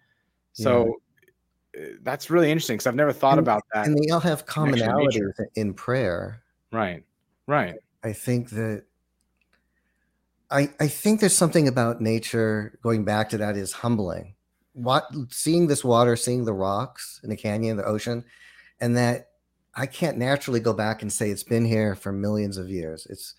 So 0.53 0.97
uh, 1.79 1.83
that's 2.03 2.31
really 2.31 2.51
interesting 2.51 2.75
because 2.77 2.87
I've 2.89 2.95
never 2.97 3.13
thought 3.13 3.39
And- 3.39 3.47
about 3.47 3.63
that. 3.73 3.87
and 3.87 3.97
they 3.97 4.11
all 4.11 4.21
have 4.21 4.45
connection 4.47 4.89
to 4.89 4.97
nature. 4.97 5.35
commonalities 5.39 5.47
in 5.55 5.73
prayer. 5.75 6.43
right, 6.73 7.03
right, 7.47 7.75
I 8.05 8.13
think 8.13 8.51
that 8.51 8.85
I 10.53 10.71
I 10.79 10.89
think 10.89 11.21
there's 11.21 11.37
something 11.37 11.67
about 11.67 12.01
nature 12.01 12.79
going 12.83 13.05
back 13.05 13.31
to 13.31 13.39
that 13.39 13.57
is 13.57 13.73
humbling. 13.73 14.35
What 14.75 15.07
seeing 15.31 15.67
this 15.67 15.85
water, 15.85 16.17
seeing 16.17 16.45
the 16.45 16.53
rocks 16.53 17.21
in 17.25 17.31
the 17.31 17.37
canyon, 17.37 17.77
the 17.77 17.85
ocean, 17.85 18.25
and 18.81 18.97
that 18.97 19.31
I 19.75 19.87
can't 19.87 20.19
naturally 20.19 20.61
go 20.61 20.73
back 20.73 21.03
and 21.03 21.13
say 21.13 21.31
it's 21.31 21.43
been 21.43 21.65
here 21.65 21.95
for 21.95 22.13
millions 22.13 22.59
of 22.59 22.69
years. 22.69 23.07
It's 23.09 23.35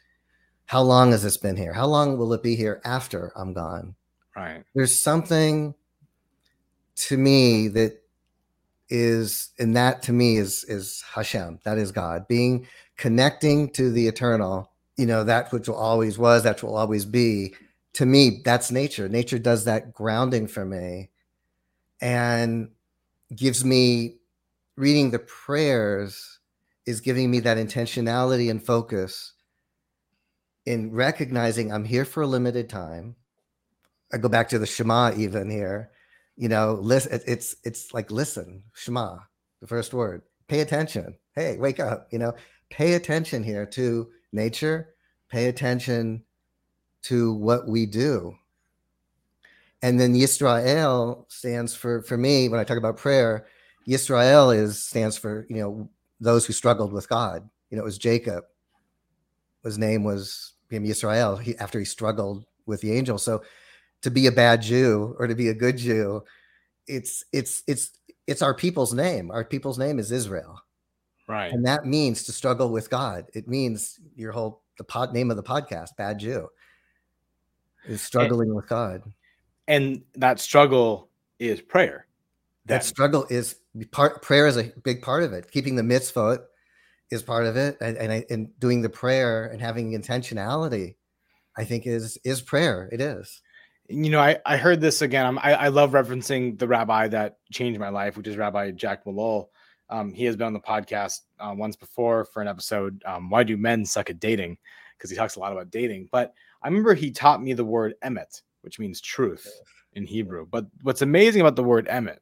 how 0.66 0.82
long 0.82 1.12
has 1.12 1.24
this 1.24 1.38
been 1.38 1.58
here? 1.58 1.74
How 1.74 1.86
long 1.86 2.18
will 2.18 2.34
it 2.34 2.44
be 2.44 2.56
here 2.56 2.82
after 2.86 3.32
I'm 3.36 3.54
gone? 3.54 3.96
right. 4.36 4.64
There's 4.74 5.00
something 5.00 5.76
to 6.96 7.18
me 7.18 7.68
that 7.70 8.02
is 8.90 9.50
and 9.60 9.76
that 9.76 10.04
to 10.04 10.14
me 10.14 10.38
is 10.38 10.64
is 10.66 11.04
Hashem. 11.14 11.60
That 11.64 11.78
is 11.78 11.92
God. 11.92 12.28
Being 12.28 12.68
connecting 12.98 13.70
to 13.72 13.92
the 13.92 14.08
eternal, 14.08 14.72
you 14.98 15.06
know, 15.06 15.24
that 15.24 15.52
which 15.52 15.70
always 15.70 16.18
was, 16.18 16.44
that 16.44 16.62
will 16.64 16.76
always 16.76 17.06
be. 17.06 17.56
To 17.94 18.06
me, 18.06 18.42
that's 18.44 18.72
nature. 18.72 19.08
Nature 19.08 19.40
does 19.40 19.66
that 19.66 19.94
grounding 19.94 20.48
for 20.48 20.66
me 20.66 21.10
and 22.02 22.70
gives 23.36 23.64
me 23.64 24.18
reading 24.76 25.12
the 25.12 25.20
prayers 25.20 26.40
is 26.86 27.02
giving 27.02 27.32
me 27.32 27.40
that 27.40 27.58
intentionality 27.58 28.50
and 28.50 28.64
focus 28.64 29.34
in 30.66 30.92
recognizing 30.92 31.72
I'm 31.72 31.86
here 31.86 32.06
for 32.06 32.24
a 32.24 32.28
limited 32.28 32.70
time. 32.70 33.16
I 34.12 34.18
go 34.18 34.30
back 34.30 34.50
to 34.50 34.60
the 34.60 34.66
Shema 34.66 35.14
even 35.16 35.50
here. 35.50 35.92
You 36.36 36.50
know, 36.50 36.78
listen. 36.82 37.22
It's 37.28 37.56
it's 37.64 37.94
like 37.94 38.12
listen, 38.12 38.64
Shema, 38.74 39.18
the 39.62 39.68
first 39.68 39.94
word. 39.94 40.24
Pay 40.48 40.62
attention. 40.62 41.16
Hey, 41.36 41.58
wake 41.58 41.80
up. 41.80 42.08
You 42.12 42.20
know, 42.20 42.34
pay 42.70 42.94
attention 42.94 43.44
here 43.44 43.66
to 43.68 44.10
nature. 44.34 44.96
Pay 45.30 45.48
attention 45.48 46.24
to 47.04 47.34
what 47.34 47.68
we 47.68 47.86
do. 47.86 48.36
And 49.82 50.00
then 50.00 50.14
Yisrael 50.14 51.30
stands 51.30 51.76
for 51.76 52.02
for 52.04 52.18
me 52.18 52.48
when 52.48 52.60
I 52.60 52.64
talk 52.64 52.78
about 52.78 52.98
prayer. 52.98 53.46
Yisrael 53.88 54.56
is 54.56 54.82
stands 54.82 55.18
for 55.18 55.46
you 55.50 55.58
know 55.58 55.90
those 56.22 56.46
who 56.46 56.54
struggled 56.54 56.94
with 56.94 57.10
God. 57.10 57.50
You 57.70 57.78
know, 57.78 57.84
it 57.84 57.86
was 57.86 57.98
Jacob. 57.98 58.46
His 59.64 59.78
name 59.78 60.04
was 60.04 60.54
him 60.70 60.86
Yisrael. 60.86 61.42
He 61.42 61.58
after 61.58 61.80
he 61.80 61.86
struggled 61.86 62.46
with 62.66 62.82
the 62.82 62.94
angel. 62.94 63.18
So 63.18 63.44
to 64.02 64.12
be 64.12 64.28
a 64.28 64.32
bad 64.32 64.62
Jew 64.62 65.16
or 65.20 65.28
to 65.28 65.36
be 65.36 65.50
a 65.50 65.54
good 65.54 65.78
Jew, 65.78 66.24
it's 66.88 67.26
it's 67.34 67.64
it's 67.68 67.92
it's 68.28 68.42
our 68.42 68.54
people's 68.54 68.94
name. 68.94 69.32
Our 69.32 69.44
people's 69.44 69.78
name 69.78 70.00
is 70.00 70.12
Israel, 70.12 70.62
Right. 71.28 71.52
and 71.54 71.66
that 71.66 71.86
means 71.86 72.24
to 72.24 72.32
struggle 72.32 72.70
with 72.70 72.90
God. 72.90 73.26
It 73.34 73.48
means 73.48 74.00
your 74.16 74.32
whole 74.34 74.62
the 74.78 74.84
pod 74.84 75.14
name 75.14 75.32
of 75.32 75.38
the 75.38 75.44
podcast, 75.44 75.96
Bad 75.98 76.20
Jew, 76.20 76.50
is 77.86 78.02
struggling 78.02 78.54
with 78.54 78.68
God. 78.68 79.04
And 79.68 80.02
that 80.16 80.40
struggle 80.40 81.10
is 81.40 81.62
prayer. 81.62 82.08
That 82.66 82.82
Then. 82.82 82.88
struggle 82.88 83.26
is 83.30 83.56
part. 83.92 84.22
Prayer 84.22 84.48
is 84.48 84.58
a 84.58 84.72
big 84.84 85.02
part 85.02 85.24
of 85.24 85.34
it. 85.34 85.52
Keeping 85.52 85.76
the 85.76 85.82
mitzvot 85.84 86.40
is 87.12 87.24
part 87.24 87.46
of 87.46 87.56
it, 87.58 87.78
and 87.82 87.98
and, 87.98 88.26
and 88.30 88.60
doing 88.60 88.82
the 88.82 88.90
prayer 88.90 89.46
and 89.46 89.62
having 89.62 89.92
intentionality, 89.92 90.96
I 91.58 91.64
think 91.64 91.86
is 91.86 92.18
is 92.24 92.42
prayer. 92.42 92.90
It 92.92 93.00
is. 93.02 93.42
you 93.90 94.10
know, 94.10 94.20
I, 94.20 94.38
I 94.46 94.58
heard 94.58 94.80
this 94.82 95.02
again. 95.02 95.38
I, 95.40 95.54
I 95.54 95.68
love 95.68 95.92
referencing 95.92 96.58
the 96.58 96.68
rabbi 96.68 97.10
that 97.10 97.38
changed 97.52 97.80
my 97.80 97.90
life, 97.90 98.16
which 98.18 98.28
is 98.28 98.38
Rabbi 98.38 98.72
Jack 98.72 99.04
Malol. 99.06 99.48
Um, 99.94 100.12
he 100.12 100.26
has 100.26 100.36
been 100.36 100.48
on 100.48 100.54
the 100.54 100.60
podcast 100.60 101.20
uh, 101.40 101.54
once 101.56 101.76
before 101.76 102.26
for 102.26 102.42
an 102.42 102.48
episode. 102.48 103.00
Um, 103.06 103.30
Why 103.30 103.44
do 103.44 103.56
men 103.58 103.86
suck 103.86 104.10
at 104.10 104.20
dating? 104.20 104.58
Because 104.98 105.12
he 105.12 105.16
talks 105.16 105.36
a 105.36 105.40
lot 105.40 105.52
about 105.52 105.70
dating. 105.70 106.10
But 106.12 106.34
I 106.64 106.68
remember 106.68 106.96
he 106.96 107.12
taught 107.12 107.44
me 107.44 107.54
the 107.54 107.64
word 107.64 107.94
emet, 108.04 108.42
which 108.62 108.80
means 108.80 109.00
truth 109.00 109.48
in 109.94 110.04
Hebrew. 110.04 110.48
But 110.50 110.66
what's 110.82 111.04
amazing 111.04 111.42
about 111.42 111.56
the 111.56 111.64
word 111.64 111.88
emet, 111.90 112.18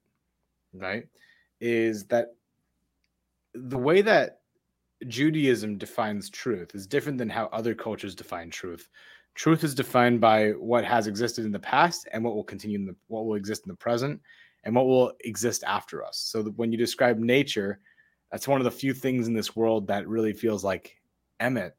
right, 0.74 1.06
is 1.62 2.04
that 2.08 2.36
the 3.54 3.78
way 3.78 4.02
that 4.02 4.42
Judaism 5.08 5.78
defines 5.78 6.30
truth 6.30 6.76
is 6.76 6.86
different 6.86 7.18
than 7.18 7.30
how 7.30 7.46
other 7.54 7.74
cultures 7.74 8.16
define 8.16 8.50
truth. 8.50 8.90
Truth 9.36 9.64
is 9.64 9.74
defined 9.74 10.20
by 10.20 10.50
what 10.52 10.84
has 10.84 11.08
existed 11.08 11.46
in 11.46 11.54
the 11.54 11.60
past 11.60 12.06
and 12.12 12.22
what 12.22 12.36
will 12.36 12.44
continue 12.44 12.78
in 12.78 12.86
the 12.86 12.96
what 13.08 13.26
will 13.26 13.36
exist 13.36 13.64
in 13.66 13.70
the 13.70 13.78
present 13.78 14.20
and 14.64 14.76
what 14.76 14.86
will 14.86 15.14
exist 15.22 15.64
after 15.66 16.04
us. 16.04 16.18
So 16.18 16.44
when 16.56 16.72
you 16.72 16.78
describe 16.78 17.18
nature, 17.18 17.80
that's 18.32 18.48
one 18.48 18.62
of 18.62 18.66
the 18.66 18.72
few 18.72 18.94
things 18.94 19.28
in 19.28 19.34
this 19.34 19.56
world 19.56 19.88
that 19.88 20.08
really 20.08 20.34
feels 20.34 20.64
like 20.64 21.02
emet 21.40 21.72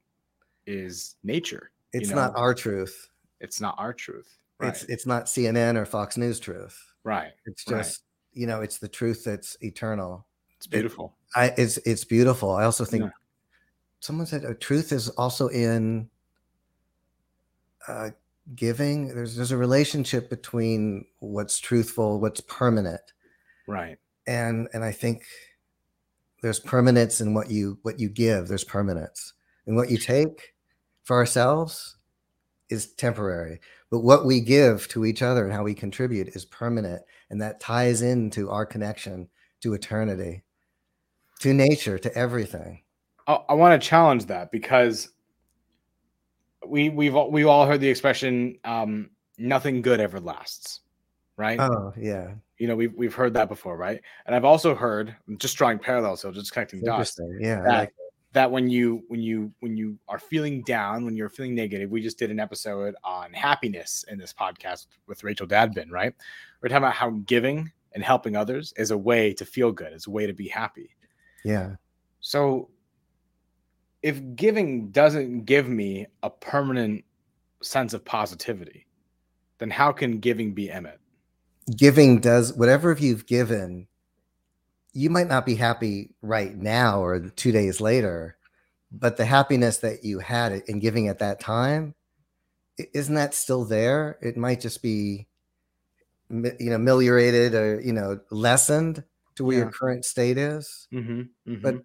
is 0.67 1.17
nature. 1.23 1.71
you 1.93 2.01
It's 2.01 2.11
know? 2.11 2.17
not 2.17 2.33
our 2.37 2.55
truth. 2.55 3.09
It's 3.41 3.61
not 3.61 3.75
our 3.79 3.93
truth. 3.93 4.39
Right. 4.59 4.69
It's 4.69 4.85
it's 4.85 5.07
not 5.07 5.27
CNN 5.27 5.77
or 5.77 5.85
Fox 5.85 6.17
News 6.17 6.39
truth. 6.39 6.79
right. 7.05 7.33
It's 7.47 7.65
Right. 7.69 7.79
just 7.79 8.03
you 8.33 8.47
know, 8.47 8.63
it's 8.63 8.79
the 8.79 8.89
truth 8.89 9.25
that's 9.25 9.57
eternal. 9.61 10.27
It's 10.57 10.67
beautiful. 10.67 11.17
I 11.35 11.53
it's 11.57 11.79
it's 11.79 12.05
beautiful. 12.05 12.53
I 12.53 12.65
also 12.65 12.85
think 12.85 13.05
Yeah. 13.05 13.11
someone 14.01 14.27
said 14.27 14.61
truth 14.61 14.93
is 14.93 15.09
also 15.11 15.49
in 15.49 16.09
uh, 17.89 18.11
giving. 18.55 19.09
There's 19.09 19.37
there's 19.37 19.53
a 19.53 19.57
relationship 19.57 20.31
between 20.31 21.07
what's 21.21 21.59
truthful, 21.59 22.21
what's 22.21 22.41
permanent, 22.41 23.01
right. 23.67 23.99
and 24.27 24.69
and 24.73 24.85
I 24.85 24.93
think 24.93 25.25
there's 26.43 26.61
permanence 26.61 27.21
in 27.21 27.35
what 27.35 27.51
you 27.51 27.79
what 27.83 28.01
you 28.01 28.09
give. 28.09 28.49
There's 28.49 28.65
permanence, 28.65 29.35
and 29.67 29.77
what 29.77 29.91
you 29.91 29.99
take 29.99 30.55
for 31.05 31.17
ourselves 31.17 31.97
is 32.69 32.93
temporary. 32.95 33.61
But 33.91 34.01
what 34.01 34.25
we 34.25 34.41
give 34.41 34.89
to 34.89 35.05
each 35.05 35.21
other 35.23 35.45
and 35.45 35.53
how 35.53 35.63
we 35.63 35.75
contribute 35.75 36.29
is 36.29 36.45
permanent, 36.47 37.03
and 37.31 37.41
that 37.43 37.61
ties 37.61 38.03
into 38.03 38.51
our 38.51 38.65
connection 38.65 39.29
to 39.61 39.75
eternity, 39.75 40.43
to 41.41 41.53
nature, 41.53 41.99
to 41.99 42.15
everything. 42.17 42.83
I, 43.27 43.39
I 43.51 43.55
want 43.55 43.81
to 43.81 43.89
challenge 43.89 44.27
that 44.27 44.51
because 44.51 45.11
we 46.67 46.89
we've 46.89 47.15
all, 47.15 47.31
we've 47.31 47.47
all 47.47 47.67
heard 47.67 47.81
the 47.81 47.89
expression 47.89 48.59
um, 48.65 49.11
"nothing 49.39 49.83
good 49.83 50.01
ever 50.01 50.21
lasts," 50.21 50.81
right? 51.37 51.59
Oh 51.61 51.93
yeah, 51.97 52.35
you 52.59 52.69
know, 52.69 52.77
we've 52.77 52.95
we've 52.95 53.15
heard 53.15 53.35
that 53.35 53.49
before, 53.49 53.77
right? 53.77 54.01
And 54.27 54.35
I've 54.35 54.45
also 54.45 54.75
heard, 54.75 55.15
I'm 55.29 55.39
just 55.39 55.57
drawing 55.57 55.79
parallels, 55.79 56.21
so 56.21 56.31
just 56.31 56.53
connecting 56.53 56.83
dots. 56.83 57.19
Yeah, 57.41 57.63
that, 57.63 57.79
like 57.79 57.95
that 58.33 58.51
when 58.51 58.69
you 58.69 59.03
when 59.09 59.21
you 59.21 59.53
when 59.61 59.77
you 59.77 59.99
are 60.09 60.19
feeling 60.19 60.63
down, 60.63 61.05
when 61.05 61.17
you're 61.17 61.29
feeling 61.29 61.55
negative, 61.55 61.91
we 61.91 62.01
just 62.01 62.19
did 62.19 62.31
an 62.31 62.41
episode 62.41 62.95
on 63.05 63.33
happiness 63.33 64.05
in 64.09 64.19
this 64.19 64.33
podcast 64.33 64.87
with 65.07 65.25
Rachel 65.25 65.47
Dadbin, 65.47 65.91
right? 65.91 66.15
We're 66.61 66.69
talking 66.69 66.85
about 66.85 66.95
how 66.95 67.11
giving 67.27 67.71
and 67.93 68.03
helping 68.03 68.37
others 68.37 68.73
is 68.77 68.91
a 68.91 68.97
way 68.97 69.35
to 69.35 69.45
feel 69.45 69.73
good, 69.73 69.93
is 69.93 70.07
a 70.07 70.11
way 70.11 70.27
to 70.27 70.33
be 70.33 70.49
happy. 70.49 70.97
yeah. 71.45 71.77
So 72.21 72.71
if 74.03 74.21
giving 74.37 74.91
doesn't 74.91 75.45
give 75.45 75.69
me 75.69 76.07
a 76.23 76.31
permanent 76.31 77.05
sense 77.63 77.95
of 77.95 78.05
positivity, 78.05 78.87
then 79.59 79.71
how 79.71 79.93
can 79.93 80.19
giving 80.19 80.53
be 80.53 80.69
emet? 80.69 80.97
Giving 81.77 82.19
does 82.19 82.53
whatever 82.55 82.91
If 82.91 83.01
you've 83.01 83.27
given. 83.27 83.87
You 84.93 85.09
might 85.09 85.29
not 85.29 85.47
be 85.47 85.55
happy 85.55 86.11
right 86.21 86.55
now 86.55 87.03
or 87.03 87.21
two 87.21 87.53
days 87.53 87.81
later, 87.81 88.37
but 88.91 89.17
the 89.17 89.25
happiness 89.25 89.79
that 89.79 90.05
you 90.05 90.19
had 90.19 90.53
in 90.67 90.81
giving 90.81 91.09
at 91.09 91.21
that 91.21 91.41
time, 91.41 91.95
isn't 92.93 93.15
that 93.15 93.35
still 93.35 93.65
there? 93.65 94.19
It 94.21 94.37
might 94.37 94.61
just 94.61 94.83
be, 94.83 95.27
you 96.29 96.55
know, 96.59 96.75
ameliorated 96.77 97.55
or 97.55 97.81
you 97.81 97.93
know 97.93 98.21
lessened 98.31 99.03
to 99.37 99.45
where 99.45 99.57
Yeah. 99.59 99.63
your 99.63 99.71
current 99.73 100.05
state 100.05 100.37
is. 100.37 100.89
Mm-hmm, 100.93 101.55
But 101.63 101.77
the 101.77 101.85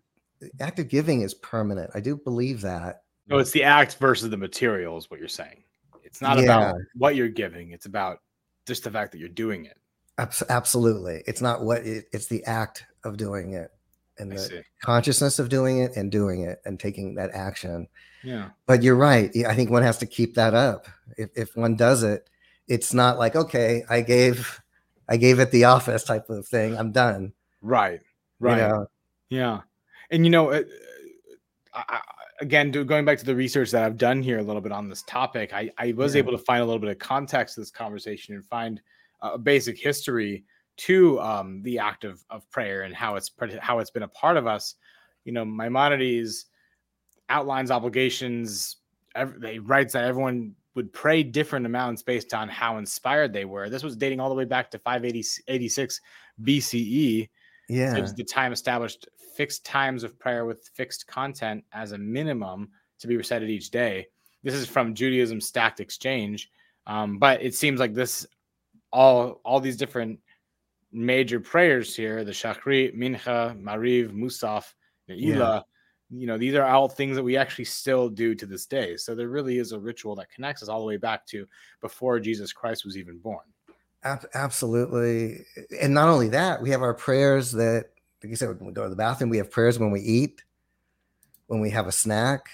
act 0.60 0.80
of 0.80 0.88
giving 0.88 1.22
is 1.22 1.34
permanent. 1.34 1.92
I 1.94 2.00
do 2.00 2.16
believe 2.18 2.62
that. 2.62 3.04
No, 3.28 3.38
it's 3.40 3.52
the 3.52 3.64
act 3.64 3.98
versus 3.98 4.30
the 4.30 4.38
material, 4.38 4.98
is 4.98 5.10
what 5.10 5.20
you're 5.20 5.30
saying. 5.30 5.64
It's 6.04 6.22
not 6.22 6.38
Yeah. 6.38 6.44
about 6.44 6.76
what 6.96 7.16
you're 7.16 7.28
giving, 7.30 7.72
it's 7.72 7.86
about 7.86 8.22
just 8.66 8.84
the 8.84 8.92
fact 8.92 9.12
that 9.12 9.20
you're 9.20 9.30
doing 9.30 9.66
it. 9.66 9.78
Abs- 10.18 10.44
absolutely. 10.50 11.24
It's 11.28 11.42
not 11.42 11.64
what 11.64 11.86
it, 11.86 12.06
it's 12.12 12.28
the 12.28 12.44
act 12.46 12.86
of 13.04 13.18
doing 13.18 13.54
it 13.54 13.72
and 14.18 14.32
the 14.32 14.64
consciousness 14.82 15.38
of 15.38 15.50
doing 15.50 15.80
it 15.80 15.96
and 15.96 16.12
doing 16.12 16.42
it 16.42 16.60
and 16.66 16.80
taking 16.80 17.16
that 17.16 17.32
action. 17.34 17.88
Yeah. 18.24 18.50
But 18.66 18.82
you're 18.82 18.96
right. 18.96 19.30
I 19.46 19.54
think 19.54 19.70
one 19.70 19.84
has 19.84 20.00
to 20.00 20.06
keep 20.08 20.34
that 20.36 20.54
up. 20.56 20.88
If, 21.18 21.30
if 21.36 21.56
one 21.56 21.76
does 21.76 22.02
it, 22.04 22.28
it's 22.68 22.94
not 22.94 23.20
like, 23.20 23.36
okay, 23.36 23.84
I 23.90 24.02
gave, 24.02 24.60
I 25.08 25.18
gave 25.18 25.40
it 25.40 25.52
the 25.52 25.66
office 25.66 26.04
type 26.04 26.30
of 26.30 26.48
thing. 26.48 26.76
I'm 26.78 26.92
done. 26.92 27.34
Right. 27.62 28.02
You 28.02 28.48
Right. 28.48 28.58
know? 28.58 28.88
Yeah, 29.30 29.62
and 30.12 30.26
you 30.26 30.30
know, 30.30 30.50
uh, 30.52 30.64
I, 31.74 31.84
I, 31.90 32.00
again, 32.42 32.72
going 32.72 33.06
back 33.06 33.18
to 33.20 33.26
the 33.26 33.36
research 33.36 33.72
that 33.72 33.84
I've 33.84 33.98
done 33.98 34.22
here 34.22 34.40
a 34.40 34.44
little 34.44 34.62
bit 34.62 34.72
on 34.72 34.90
this 34.90 35.04
topic, 35.08 35.54
I, 35.54 35.70
I 35.78 35.92
was 35.94 36.16
Yeah. 36.16 36.20
able 36.20 36.32
to 36.34 36.38
find 36.38 36.62
a 36.62 36.66
little 36.66 36.80
bit 36.80 36.90
of 36.90 37.00
context 37.00 37.56
to 37.56 37.62
this 37.62 37.72
conversation 37.72 38.36
and 38.36 38.46
find 38.46 38.82
uh, 39.22 39.32
a 39.34 39.38
basic 39.38 39.78
history 39.78 40.44
to 40.78 41.20
um, 41.22 41.62
the 41.64 41.80
act 41.80 42.04
of, 42.04 42.24
of 42.30 42.50
prayer 42.52 42.84
and 42.84 42.94
how 42.94 43.16
it's 43.16 43.32
how 43.60 43.80
it's 43.80 43.90
been 43.90 44.04
a 44.04 44.08
part 44.10 44.38
of 44.38 44.46
us. 44.48 44.76
You 45.26 45.32
know, 45.34 45.44
Maimonides 45.44 46.46
outlines 47.30 47.72
obligations. 47.72 48.78
ev- 49.16 49.40
They 49.42 49.60
writes 49.60 49.94
that 49.94 50.06
everyone 50.06 50.54
would 50.76 50.94
pray 50.94 51.24
different 51.24 51.66
amounts 51.66 52.04
based 52.04 52.36
on 52.36 52.48
how 52.48 52.78
inspired 52.78 53.34
they 53.34 53.46
were. 53.46 53.68
This 53.70 53.82
was 53.84 53.98
dating 53.98 54.20
all 54.20 54.30
the 54.30 54.36
way 54.36 54.46
back 54.46 54.70
to 54.72 54.80
586 54.80 56.00
BCE. 56.44 57.30
Yeah. 57.68 57.96
Gives 57.96 58.14
the 58.14 58.24
time 58.24 58.54
established 58.54 59.08
fixed 59.36 59.66
times 59.66 60.04
of 60.04 60.18
prayer 60.18 60.46
with 60.46 60.70
fixed 60.74 61.08
content 61.08 61.64
as 61.72 61.92
a 61.92 61.98
minimum 61.98 62.70
to 63.00 63.08
be 63.08 63.18
recited 63.18 63.50
each 63.50 63.70
day. 63.70 64.08
This 64.44 64.56
is 64.56 64.68
from 64.68 64.96
Judaism 64.96 65.42
Stack 65.42 65.80
Exchange, 65.80 66.50
um, 66.88 67.20
but 67.20 67.42
it 67.42 67.54
seems 67.54 67.80
like 67.80 67.94
this 67.94 68.26
all 68.92 69.42
all 69.44 69.60
these 69.60 69.78
different 69.78 70.20
major 70.92 71.40
prayers 71.40 71.96
here: 71.96 72.24
the 72.24 72.32
Shachrit, 72.32 72.96
Mincha, 72.98 73.62
Mariv, 73.62 74.12
Musaf, 74.12 74.74
Ne'ilah. 75.10 75.64
You 76.10 76.26
know, 76.26 76.38
these 76.38 76.56
are 76.56 76.64
all 76.64 76.88
things 76.88 77.18
that 77.18 77.24
we 77.24 77.36
actually 77.36 77.66
still 77.66 78.08
do 78.08 78.34
to 78.36 78.46
this 78.46 78.66
day. 78.66 78.96
So 78.96 79.14
there 79.14 79.28
really 79.28 79.58
is 79.58 79.74
a 79.74 79.80
ritual 79.80 80.16
that 80.16 80.32
connects 80.32 80.64
us 80.64 80.70
all 80.70 80.80
the 80.80 80.86
way 80.86 80.96
back 80.96 81.26
to 81.28 81.46
before 81.82 82.20
Jesus 82.22 82.54
Christ 82.54 82.86
was 82.86 82.96
even 82.98 83.18
born. 83.18 83.44
Ab- 84.08 84.30
absolutely. 84.34 85.46
And 85.82 85.94
not 85.94 86.08
only 86.10 86.30
that, 86.30 86.62
we 86.62 86.70
have 86.70 86.82
our 86.82 86.94
prayers 86.94 87.52
that, 87.54 87.90
like 88.24 88.30
you 88.30 88.36
said, 88.36 88.50
when 88.58 88.66
we 88.68 88.74
go 88.74 88.84
to 88.84 88.90
the 88.90 88.96
bathroom, 88.96 89.30
we 89.30 89.38
have 89.38 89.52
prayers 89.52 89.78
when 89.78 89.92
we 89.92 90.00
eat, 90.02 90.44
when 91.48 91.60
we 91.60 91.70
have 91.72 91.88
a 91.88 91.92
snack. 91.92 92.48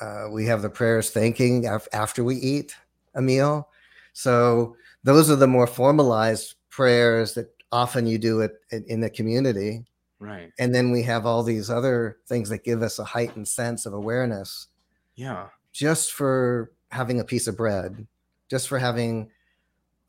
Uh, 0.00 0.28
we 0.32 0.46
have 0.46 0.62
the 0.62 0.70
prayers 0.70 1.10
thanking 1.10 1.66
af- 1.66 1.88
after 1.92 2.24
we 2.24 2.36
eat 2.36 2.74
a 3.14 3.20
meal. 3.20 3.68
So 4.14 4.76
those 5.04 5.30
are 5.30 5.36
the 5.36 5.46
more 5.46 5.66
formalized 5.66 6.54
prayers 6.70 7.34
that 7.34 7.52
often 7.70 8.06
you 8.06 8.16
do 8.18 8.40
it 8.40 8.52
in 8.70 9.00
the 9.00 9.10
community. 9.10 9.84
Right. 10.18 10.52
And 10.58 10.74
then 10.74 10.90
we 10.90 11.02
have 11.02 11.26
all 11.26 11.42
these 11.42 11.68
other 11.70 12.18
things 12.26 12.48
that 12.48 12.64
give 12.64 12.82
us 12.82 12.98
a 12.98 13.04
heightened 13.04 13.48
sense 13.48 13.86
of 13.86 13.92
awareness 13.92 14.68
Yeah. 15.16 15.48
just 15.72 16.12
for 16.12 16.72
having 16.90 17.20
a 17.20 17.24
piece 17.24 17.46
of 17.46 17.56
bread, 17.56 18.06
just 18.48 18.68
for 18.68 18.78
having 18.78 19.30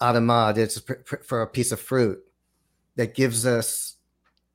adamah, 0.02 0.58
it's 0.58 0.82
for 1.26 1.42
a 1.42 1.48
piece 1.48 1.72
of 1.72 1.80
fruit 1.80 2.20
that 2.96 3.16
gives 3.16 3.46
us. 3.46 3.96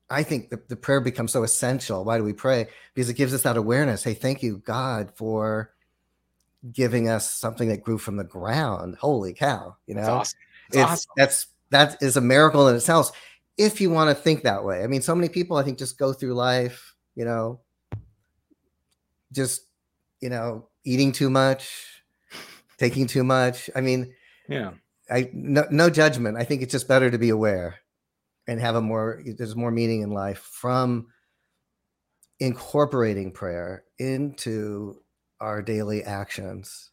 I 0.09 0.23
think 0.23 0.49
the, 0.49 0.61
the 0.69 0.75
prayer 0.75 1.01
becomes 1.01 1.33
so 1.33 1.43
essential. 1.43 2.05
Why 2.05 2.17
do 2.17 2.23
we 2.23 2.33
pray? 2.33 2.67
Because 2.93 3.09
it 3.09 3.15
gives 3.15 3.33
us 3.33 3.41
that 3.43 3.57
awareness. 3.57 4.03
Hey, 4.03 4.13
thank 4.13 4.41
you, 4.41 4.59
God, 4.59 5.11
for 5.15 5.73
giving 6.71 7.09
us 7.09 7.29
something 7.29 7.67
that 7.69 7.83
grew 7.83 7.97
from 7.97 8.15
the 8.17 8.23
ground. 8.23 8.95
Holy 9.01 9.33
cow! 9.33 9.75
You 9.85 9.95
know, 9.95 10.01
That's 10.01 10.09
awesome. 10.09 10.39
That's 10.69 10.77
it's 10.77 10.91
awesome. 10.91 11.11
that's 11.17 11.47
that 11.69 11.97
is 12.01 12.17
a 12.17 12.21
miracle 12.21 12.67
in 12.67 12.75
itself 12.75 13.11
if 13.57 13.81
you 13.81 13.89
want 13.89 14.09
to 14.09 14.15
think 14.23 14.43
that 14.43 14.63
way 14.63 14.83
i 14.83 14.87
mean 14.87 15.01
so 15.01 15.15
many 15.15 15.29
people 15.29 15.57
i 15.57 15.63
think 15.63 15.77
just 15.77 15.97
go 15.97 16.13
through 16.13 16.33
life 16.33 16.93
you 17.15 17.25
know 17.25 17.59
just 19.31 19.61
you 20.21 20.29
know 20.29 20.67
eating 20.85 21.11
too 21.11 21.29
much 21.29 22.03
taking 22.77 23.07
too 23.07 23.23
much 23.23 23.69
i 23.75 23.81
mean 23.81 24.13
Yeah. 24.47 24.71
I 25.09 25.29
no, 25.33 25.65
no 25.71 25.89
judgment. 25.89 26.37
I 26.37 26.43
think 26.43 26.61
it's 26.61 26.71
just 26.71 26.87
better 26.87 27.09
to 27.09 27.17
be 27.17 27.29
aware 27.29 27.75
and 28.47 28.59
have 28.59 28.75
a 28.75 28.81
more 28.81 29.21
there's 29.37 29.55
more 29.55 29.71
meaning 29.71 30.01
in 30.01 30.11
life 30.11 30.39
from 30.39 31.07
incorporating 32.39 33.31
prayer 33.31 33.83
into 33.99 35.01
our 35.39 35.61
daily 35.61 36.03
actions. 36.03 36.91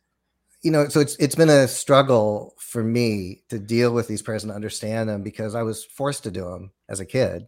You 0.62 0.70
know 0.70 0.88
so 0.88 1.00
it's 1.00 1.16
it's 1.16 1.35
been 1.35 1.50
a 1.50 1.68
struggle 1.68 2.55
for 2.59 2.83
me 2.83 3.42
to 3.50 3.59
deal 3.59 3.92
with 3.92 4.09
these 4.09 4.22
prayers 4.22 4.44
and 4.44 4.53
understand 4.53 5.09
them 5.11 5.22
because 5.22 5.55
i 5.55 5.62
was 5.62 5.85
forced 5.85 6.22
to 6.24 6.31
do 6.31 6.44
them 6.44 6.70
as 6.88 7.00
a 7.00 7.07
kid. 7.07 7.46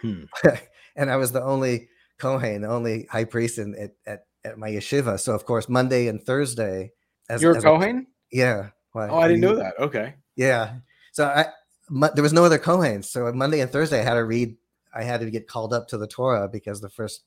Hmm. 0.00 0.24
and 0.96 1.10
i 1.10 1.16
was 1.16 1.32
the 1.32 1.42
only 1.42 1.88
kohen 2.18 2.62
the 2.62 2.68
only 2.68 3.06
high 3.10 3.24
priest 3.24 3.58
in 3.58 3.74
at, 3.74 3.90
at, 4.06 4.26
at 4.44 4.58
my 4.58 4.70
yeshiva. 4.70 5.18
So 5.18 5.34
of 5.34 5.44
course 5.44 5.68
monday 5.68 6.06
and 6.06 6.22
thursday 6.22 6.92
as, 7.28 7.42
You're 7.42 7.54
a 7.54 7.56
as 7.56 7.64
Kohen? 7.64 8.06
yeah 8.30 8.68
Oh, 8.94 9.18
I 9.18 9.28
didn't 9.28 9.40
know 9.40 9.56
that. 9.56 9.74
Okay. 9.78 10.14
yeah. 10.36 10.74
So 11.12 11.26
I 11.26 11.46
Mo- 11.90 12.10
there 12.14 12.22
was 12.22 12.32
no 12.32 12.44
other 12.44 12.58
Kohens. 12.58 13.04
So 13.06 13.30
Monday 13.32 13.60
and 13.60 13.70
Thursday 13.70 14.00
I 14.00 14.04
had 14.04 14.14
to 14.14 14.24
read. 14.24 14.56
I 14.94 15.02
had 15.02 15.20
to 15.20 15.30
get 15.30 15.48
called 15.48 15.72
up 15.72 15.88
to 15.88 15.98
the 15.98 16.06
Torah 16.06 16.48
because 16.48 16.80
the 16.80 16.88
first 16.88 17.22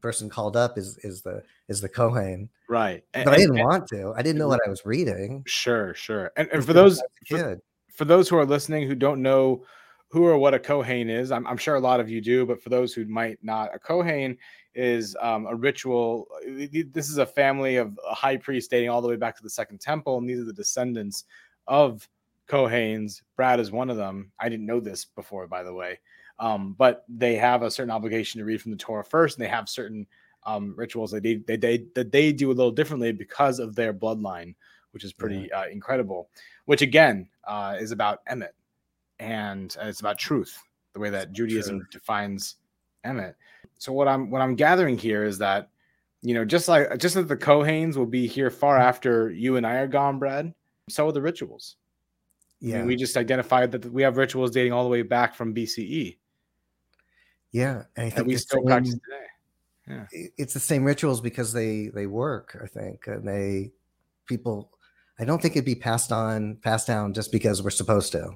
person 0.00 0.28
called 0.28 0.56
up 0.56 0.76
is 0.78 0.98
is 0.98 1.22
the 1.22 1.42
is 1.68 1.80
the 1.80 1.88
Kohen. 1.88 2.48
Right. 2.68 3.04
And- 3.14 3.24
But 3.24 3.34
I 3.34 3.36
didn't 3.38 3.58
and- 3.58 3.66
want 3.66 3.86
to. 3.88 4.12
I 4.16 4.22
didn't 4.22 4.38
know 4.38 4.48
what 4.48 4.60
I 4.66 4.70
was 4.70 4.84
reading. 4.84 5.42
Sure, 5.46 5.94
sure. 5.94 6.32
And, 6.36 6.48
and 6.52 6.64
for 6.64 6.72
those 6.72 7.00
I 7.00 7.02
was 7.34 7.42
a 7.42 7.44
for, 7.56 7.60
for 7.94 8.04
those 8.04 8.28
who 8.28 8.36
are 8.38 8.46
listening 8.46 8.86
who 8.86 8.94
don't 8.94 9.22
know 9.22 9.64
who 10.08 10.24
or 10.24 10.38
what 10.38 10.54
a 10.54 10.58
Kohen 10.58 11.10
is, 11.10 11.30
I'm, 11.30 11.46
I'm 11.46 11.56
sure 11.56 11.74
a 11.74 11.80
lot 11.80 12.00
of 12.00 12.08
you 12.08 12.20
do, 12.20 12.46
but 12.46 12.62
for 12.62 12.70
those 12.70 12.94
who 12.94 13.04
might 13.06 13.38
not, 13.42 13.74
a 13.74 13.78
Kohen 13.78 14.38
is 14.74 15.16
um, 15.20 15.46
a 15.46 15.54
ritual. 15.54 16.28
uh, 16.46 16.66
This 16.92 17.10
is 17.10 17.18
a 17.18 17.26
family 17.26 17.76
of 17.76 17.98
a 18.08 18.14
high 18.14 18.36
priest 18.36 18.70
dating 18.70 18.88
all 18.88 19.02
the 19.02 19.08
way 19.08 19.16
back 19.16 19.36
to 19.36 19.42
the 19.42 19.50
Second 19.50 19.80
Temple, 19.80 20.18
and 20.18 20.28
these 20.28 20.40
are 20.40 20.44
the 20.44 20.52
descendants 20.52 21.24
of 21.66 22.08
Kohens. 22.48 23.22
Brad 23.36 23.60
is 23.60 23.70
one 23.70 23.90
of 23.90 23.96
them. 23.96 24.32
I 24.40 24.48
didn't 24.48 24.66
know 24.66 24.80
this 24.80 25.04
before, 25.04 25.46
by 25.46 25.62
the 25.62 25.74
way. 25.74 25.98
Um, 26.38 26.74
but 26.78 27.04
they 27.08 27.34
have 27.34 27.62
a 27.62 27.70
certain 27.70 27.90
obligation 27.90 28.38
to 28.38 28.44
read 28.44 28.62
from 28.62 28.70
the 28.70 28.78
Torah 28.78 29.04
first, 29.04 29.36
and 29.36 29.44
they 29.44 29.50
have 29.50 29.68
certain 29.68 30.06
um, 30.46 30.72
rituals 30.76 31.10
that 31.10 31.22
they, 31.22 31.36
they, 31.36 31.56
they 31.56 31.84
that 31.94 32.12
they 32.12 32.32
do 32.32 32.50
a 32.50 32.54
little 32.54 32.70
differently 32.70 33.12
because 33.12 33.58
of 33.58 33.74
their 33.74 33.92
bloodline, 33.92 34.54
which 34.92 35.04
is 35.04 35.12
pretty 35.12 35.52
uh, 35.52 35.66
incredible. 35.66 36.30
Which 36.66 36.80
again 36.80 37.28
uh, 37.44 37.76
is 37.80 37.90
about 37.90 38.24
emet, 38.26 38.50
and 39.18 39.76
it's 39.80 40.00
about 40.00 40.18
truth, 40.18 40.62
the 40.92 41.00
way 41.00 41.10
that 41.10 41.32
Judaism 41.32 41.86
defines 41.90 42.56
emet. 43.04 43.34
So 43.78 43.92
what 43.92 44.08
I'm 44.08 44.30
what 44.30 44.42
I'm 44.42 44.54
gathering 44.54 44.98
here 44.98 45.24
is 45.24 45.38
that 45.38 45.70
you 46.22 46.34
know 46.34 46.44
just 46.44 46.68
like 46.68 46.98
just 46.98 47.14
that 47.14 47.28
the 47.28 47.36
Kohanes 47.36 47.96
will 47.96 48.06
be 48.06 48.26
here 48.26 48.50
far 48.50 48.76
mm-hmm. 48.76 48.88
after 48.88 49.30
you 49.30 49.56
and 49.56 49.66
I 49.66 49.76
are 49.76 49.86
gone, 49.86 50.18
Brad. 50.18 50.52
So 50.88 51.08
are 51.08 51.12
the 51.12 51.22
rituals. 51.22 51.76
I 52.60 52.64
mean, 52.64 52.74
Yeah. 52.74 52.84
we 52.84 52.96
just 52.96 53.16
identified 53.16 53.70
that 53.72 53.84
we 53.92 54.02
have 54.02 54.16
rituals 54.16 54.50
dating 54.50 54.72
all 54.72 54.82
the 54.82 54.90
way 54.90 55.02
back 55.02 55.34
from 55.34 55.54
BCE 55.54 56.16
yeah. 57.52 57.82
And 57.96 58.06
I 58.06 58.08
that 58.10 58.16
think 58.16 58.28
we 58.28 58.36
still 58.36 58.60
same- 58.60 58.66
practice 58.66 58.94
today. 58.94 59.24
Yeah. 59.88 60.04
it's 60.36 60.52
the 60.52 60.60
same 60.60 60.84
rituals 60.84 61.22
because 61.22 61.52
they 61.54 61.88
they 61.88 62.06
work. 62.06 62.58
I 62.62 62.66
think 62.66 63.06
and 63.06 63.26
they 63.26 63.72
people. 64.26 64.70
I 65.18 65.24
don't 65.24 65.40
think 65.40 65.56
it'd 65.56 65.64
be 65.64 65.74
passed 65.74 66.12
on 66.12 66.56
passed 66.56 66.86
down 66.86 67.14
just 67.14 67.32
because 67.32 67.62
we're 67.62 67.70
supposed 67.70 68.12
to. 68.12 68.32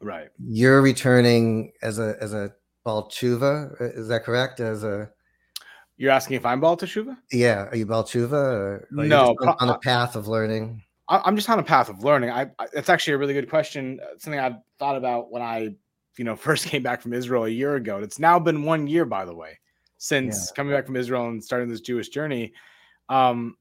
Right. 0.00 0.28
You're 0.38 0.82
returning 0.82 1.72
as 1.82 1.98
a 1.98 2.16
as 2.20 2.34
a 2.34 2.52
Baal 2.84 3.08
Teshuva, 3.08 3.96
is 3.96 4.08
that 4.08 4.24
correct? 4.24 4.60
As 4.60 4.84
a 4.84 5.10
You're 5.96 6.12
asking 6.12 6.36
if 6.36 6.46
I'm 6.46 6.60
Baal 6.60 6.76
Teshuva? 6.76 7.16
Yeah, 7.32 7.64
are 7.64 7.76
you 7.76 7.86
you 9.04 9.08
No, 9.08 9.36
on, 9.40 9.56
on 9.60 9.70
a 9.70 9.78
path 9.78 10.14
of 10.16 10.28
learning? 10.28 10.82
I- 11.08 11.22
I'm 11.24 11.36
just 11.36 11.48
on 11.48 11.58
a 11.58 11.62
path 11.62 11.88
of 11.88 12.04
learning. 12.04 12.30
I, 12.30 12.50
I 12.58 12.66
that's 12.72 12.88
actually 12.88 13.14
a 13.14 13.18
really 13.18 13.34
good 13.34 13.48
question. 13.48 14.00
uh, 14.02 14.18
Something 14.18 14.40
I've 14.40 14.58
thought 14.78 14.96
about 14.96 15.30
when 15.30 15.42
I, 15.42 15.74
you 16.16 16.24
know, 16.24 16.36
first 16.48 16.66
came 16.66 16.82
back 16.82 17.00
from 17.00 17.12
Israel 17.12 17.44
a 17.44 17.48
year 17.48 17.76
ago. 17.76 17.98
It's 17.98 18.18
now 18.18 18.38
been 18.38 18.62
one 18.62 18.86
year, 18.86 19.04
by 19.04 19.24
the 19.24 19.34
way, 19.34 19.58
since 19.98 20.50
coming 20.52 20.74
back 20.74 20.86
from 20.86 20.96
Israel 20.96 21.28
and 21.28 21.42
starting 21.42 21.68
this 21.68 21.80
Jewish 21.80 22.08
journey. 22.10 22.52
Um, 23.08 23.56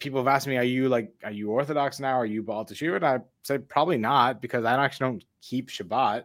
people 0.00 0.18
have 0.20 0.28
asked 0.28 0.46
me, 0.46 0.56
"Are 0.56 0.64
you 0.64 0.88
like, 0.88 1.12
are 1.24 1.30
you 1.30 1.50
Orthodox 1.50 2.00
now? 2.00 2.14
Are 2.16 2.26
you 2.26 2.42
Baal 2.42 2.64
Teshuva?" 2.64 2.96
And 2.96 3.06
I 3.06 3.20
said, 3.44 3.68
probably 3.68 3.98
not, 3.98 4.40
because 4.42 4.64
I 4.64 4.82
actually 4.82 5.06
don't 5.06 5.24
keep 5.42 5.68
Shabbat. 5.68 6.24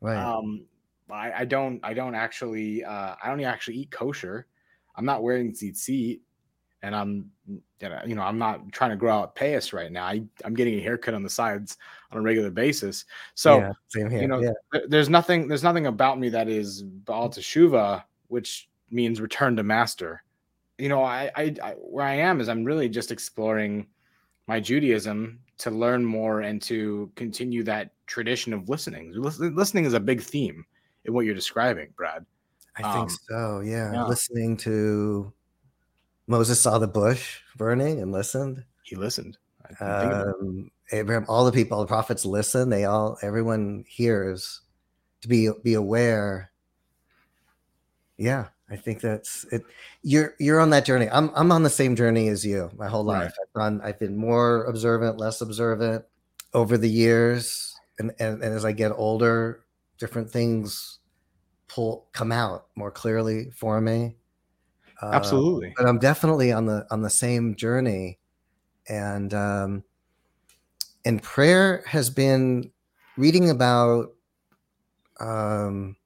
Right. 0.00 0.16
Um, 0.16 0.66
I, 1.10 1.32
I 1.32 1.44
don't 1.44 1.80
I 1.82 1.94
don't 1.94 2.14
actually 2.14 2.84
uh, 2.84 3.14
I 3.22 3.28
don't 3.28 3.42
actually 3.42 3.76
eat 3.76 3.90
kosher. 3.90 4.46
I'm 4.96 5.04
not 5.04 5.22
wearing 5.22 5.52
tzitzit, 5.52 6.20
and 6.82 6.94
I'm 6.94 7.30
you 8.06 8.14
know, 8.14 8.22
I'm 8.22 8.38
not 8.38 8.72
trying 8.72 8.90
to 8.90 8.96
grow 8.96 9.12
out 9.12 9.36
payas 9.36 9.72
right 9.72 9.92
now. 9.92 10.04
I 10.04 10.24
I'm 10.44 10.54
getting 10.54 10.74
a 10.74 10.80
haircut 10.80 11.14
on 11.14 11.22
the 11.22 11.30
sides 11.30 11.76
on 12.10 12.18
a 12.18 12.22
regular 12.22 12.50
basis. 12.50 13.04
So 13.34 13.58
yeah, 13.58 13.72
same 13.88 14.10
here. 14.10 14.22
you 14.22 14.28
know, 14.28 14.40
yeah. 14.40 14.52
th- 14.72 14.84
there's 14.88 15.08
nothing 15.08 15.48
there's 15.48 15.62
nothing 15.62 15.86
about 15.86 16.18
me 16.18 16.28
that 16.30 16.48
is 16.48 16.82
Baal 16.82 17.28
Teshuva, 17.28 18.04
which 18.28 18.68
means 18.90 19.20
return 19.20 19.56
to 19.56 19.62
master. 19.62 20.22
You 20.78 20.88
know, 20.88 21.02
I, 21.02 21.30
I 21.36 21.54
I 21.62 21.70
where 21.72 22.06
I 22.06 22.14
am 22.14 22.40
is 22.40 22.48
I'm 22.48 22.64
really 22.64 22.88
just 22.88 23.12
exploring 23.12 23.86
my 24.46 24.60
Judaism 24.60 25.40
to 25.64 25.70
learn 25.70 26.04
more 26.04 26.42
and 26.42 26.60
to 26.60 27.10
continue 27.16 27.62
that 27.62 27.90
tradition 28.06 28.52
of 28.52 28.68
listening. 28.68 29.14
Listening 29.14 29.86
is 29.86 29.94
a 29.94 30.00
big 30.00 30.20
theme 30.20 30.62
in 31.06 31.14
what 31.14 31.24
you're 31.24 31.34
describing, 31.34 31.88
Brad. 31.96 32.26
I 32.76 32.82
think 32.82 33.10
um, 33.10 33.18
so. 33.30 33.60
Yeah. 33.60 33.90
yeah. 33.94 34.04
Listening 34.04 34.58
to 34.58 35.32
Moses 36.26 36.60
saw 36.60 36.78
the 36.78 36.86
bush 36.86 37.40
burning 37.56 38.02
and 38.02 38.12
listened. 38.12 38.62
He 38.82 38.94
listened. 38.94 39.38
Um, 39.80 40.70
Abraham, 40.92 41.24
all 41.28 41.46
the 41.46 41.52
people, 41.52 41.80
the 41.80 41.86
prophets 41.86 42.26
listen. 42.26 42.68
They 42.68 42.84
all, 42.84 43.16
everyone 43.22 43.86
hears 43.88 44.60
to 45.22 45.28
be 45.28 45.48
be 45.62 45.72
aware. 45.72 46.50
Yeah, 48.16 48.46
I 48.70 48.76
think 48.76 49.00
that's 49.00 49.44
it. 49.52 49.62
You're 50.02 50.34
you're 50.38 50.60
on 50.60 50.70
that 50.70 50.84
journey. 50.84 51.08
I'm 51.10 51.30
I'm 51.34 51.52
on 51.52 51.62
the 51.62 51.70
same 51.70 51.96
journey 51.96 52.28
as 52.28 52.44
you. 52.44 52.70
My 52.76 52.88
whole 52.88 53.04
life, 53.04 53.34
right. 53.54 53.64
I've. 53.64 53.80
I've 53.82 53.98
been 53.98 54.16
more 54.16 54.64
observant, 54.64 55.18
less 55.18 55.40
observant 55.40 56.04
over 56.52 56.78
the 56.78 56.88
years, 56.88 57.74
and 57.98 58.12
and, 58.18 58.42
and 58.42 58.54
as 58.54 58.64
I 58.64 58.72
get 58.72 58.92
older, 58.92 59.64
different 59.98 60.30
things 60.30 60.98
pull 61.68 62.06
come 62.12 62.32
out 62.32 62.66
more 62.76 62.90
clearly 62.90 63.50
for 63.50 63.80
me. 63.80 64.16
Uh, 65.02 65.10
Absolutely. 65.12 65.74
but 65.76 65.86
I'm 65.86 65.98
definitely 65.98 66.52
on 66.52 66.66
the 66.66 66.86
on 66.90 67.02
the 67.02 67.10
same 67.10 67.56
journey, 67.56 68.18
and 68.88 69.34
um, 69.34 69.84
and 71.04 71.22
prayer 71.22 71.82
has 71.86 72.10
been 72.10 72.70
reading 73.16 73.50
about 73.50 74.12
um, 75.20 75.96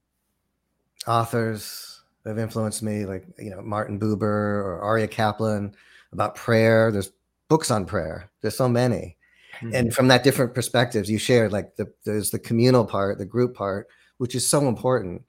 authors 1.06 1.97
that 2.28 2.36
have 2.36 2.42
influenced 2.42 2.82
me, 2.82 3.06
like 3.06 3.24
you 3.38 3.48
know 3.48 3.62
Martin 3.62 3.98
Buber 3.98 4.20
or 4.22 4.80
Aryeh 4.84 5.10
Kaplan, 5.10 5.74
about 6.12 6.34
prayer. 6.34 6.92
There's 6.92 7.10
books 7.48 7.70
on 7.70 7.86
prayer. 7.86 8.30
There's 8.42 8.54
so 8.56 8.68
many, 8.68 9.16
mm-hmm. 9.62 9.74
and 9.74 9.94
from 9.94 10.08
that 10.08 10.24
different 10.24 10.54
perspectives 10.54 11.10
you 11.10 11.18
shared, 11.18 11.52
like 11.52 11.76
the, 11.76 11.90
there's 12.04 12.30
the 12.30 12.38
communal 12.38 12.84
part, 12.84 13.16
the 13.16 13.24
group 13.24 13.54
part, 13.54 13.88
which 14.18 14.34
is 14.34 14.46
so 14.46 14.68
important. 14.68 15.22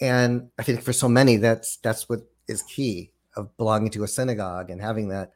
And 0.00 0.48
I 0.58 0.64
think 0.64 0.82
for 0.82 0.92
so 0.92 1.08
many, 1.08 1.36
that's 1.36 1.76
that's 1.76 2.08
what 2.08 2.22
is 2.48 2.62
key 2.62 3.12
of 3.36 3.56
belonging 3.56 3.90
to 3.90 4.02
a 4.02 4.08
synagogue 4.08 4.68
and 4.68 4.80
having 4.80 5.10
that 5.10 5.34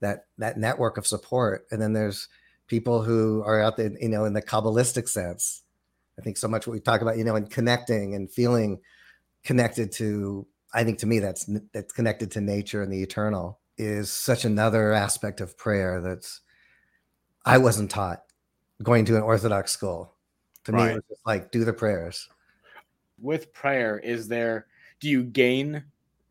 that 0.00 0.26
that 0.36 0.58
network 0.58 0.98
of 0.98 1.06
support. 1.06 1.64
And 1.70 1.80
then 1.80 1.94
there's 1.94 2.28
people 2.66 3.02
who 3.02 3.42
are 3.46 3.62
out 3.62 3.78
there, 3.78 3.90
you 3.98 4.10
know, 4.10 4.26
in 4.26 4.34
the 4.34 4.42
Kabbalistic 4.42 5.08
sense. 5.08 5.62
I 6.18 6.22
think 6.22 6.36
so 6.36 6.46
much 6.46 6.66
what 6.66 6.74
we 6.74 6.80
talk 6.80 7.00
about, 7.00 7.16
you 7.16 7.24
know, 7.24 7.36
and 7.36 7.50
connecting 7.50 8.14
and 8.14 8.30
feeling 8.30 8.80
connected 9.44 9.92
to. 9.92 10.46
I 10.74 10.84
think 10.84 10.98
to 10.98 11.06
me 11.06 11.18
that's 11.18 11.48
that's 11.72 11.92
connected 11.92 12.30
to 12.32 12.40
nature 12.40 12.82
and 12.82 12.92
the 12.92 13.02
eternal 13.02 13.60
is 13.76 14.10
such 14.10 14.44
another 14.44 14.92
aspect 14.92 15.40
of 15.40 15.56
prayer 15.58 16.00
that's 16.00 16.40
I 17.44 17.58
wasn't 17.58 17.90
taught 17.90 18.22
going 18.82 19.04
to 19.06 19.16
an 19.16 19.22
Orthodox 19.22 19.72
school. 19.72 20.14
To 20.64 20.72
right. 20.72 20.84
me, 20.84 20.90
it 20.92 20.94
was 20.94 21.04
just 21.08 21.26
like 21.26 21.50
do 21.50 21.64
the 21.64 21.72
prayers. 21.72 22.28
With 23.20 23.52
prayer, 23.52 23.98
is 23.98 24.28
there 24.28 24.66
do 25.00 25.08
you 25.08 25.24
gain 25.24 25.84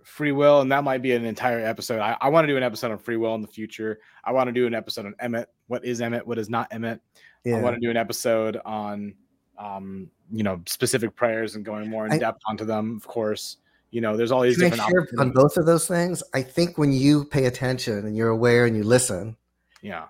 free 0.03 0.31
will, 0.31 0.61
and 0.61 0.71
that 0.71 0.83
might 0.83 1.01
be 1.01 1.13
an 1.13 1.25
entire 1.25 1.59
episode. 1.59 1.99
I, 1.99 2.17
I 2.19 2.29
want 2.29 2.45
to 2.45 2.47
do 2.51 2.57
an 2.57 2.63
episode 2.63 2.91
on 2.91 2.97
free 2.97 3.17
will 3.17 3.35
in 3.35 3.41
the 3.41 3.47
future. 3.47 3.99
I 4.23 4.31
want 4.31 4.47
to 4.47 4.51
do 4.51 4.67
an 4.67 4.73
episode 4.73 5.05
on 5.05 5.15
emet. 5.23 5.45
What 5.67 5.85
is 5.85 6.01
emet? 6.01 6.25
What 6.25 6.37
is 6.37 6.49
not 6.49 6.69
emet? 6.71 6.99
Yeah. 7.43 7.57
I 7.57 7.61
want 7.61 7.75
to 7.75 7.79
do 7.79 7.89
an 7.89 7.97
episode 7.97 8.59
on, 8.65 9.15
um, 9.61 10.09
you 10.31 10.43
know, 10.43 10.61
specific 10.65 11.15
prayers 11.15 11.55
and 11.55 11.63
going 11.63 11.89
more 11.89 12.05
in 12.05 12.13
I, 12.13 12.17
depth 12.17 12.41
onto 12.47 12.65
them. 12.65 12.97
Of 12.97 13.07
course, 13.07 13.57
you 13.91 14.01
know, 14.01 14.17
there's 14.17 14.31
all 14.31 14.41
these 14.41 14.57
different 14.57 14.81
options 14.81 15.19
on 15.19 15.31
both 15.31 15.57
of 15.57 15.65
those 15.65 15.87
things. 15.87 16.23
I 16.33 16.41
think 16.41 16.77
when 16.77 16.91
you 16.91 17.25
pay 17.25 17.45
attention 17.45 18.05
and 18.05 18.15
you're 18.15 18.29
aware 18.29 18.65
and 18.65 18.75
you 18.75 18.83
listen, 18.83 19.37
yeah, 19.81 20.05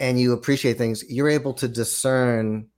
and 0.00 0.18
you 0.18 0.32
appreciate 0.32 0.78
things, 0.78 1.04
you're 1.08 1.28
able 1.28 1.54
to 1.54 1.68
discern 1.68 2.68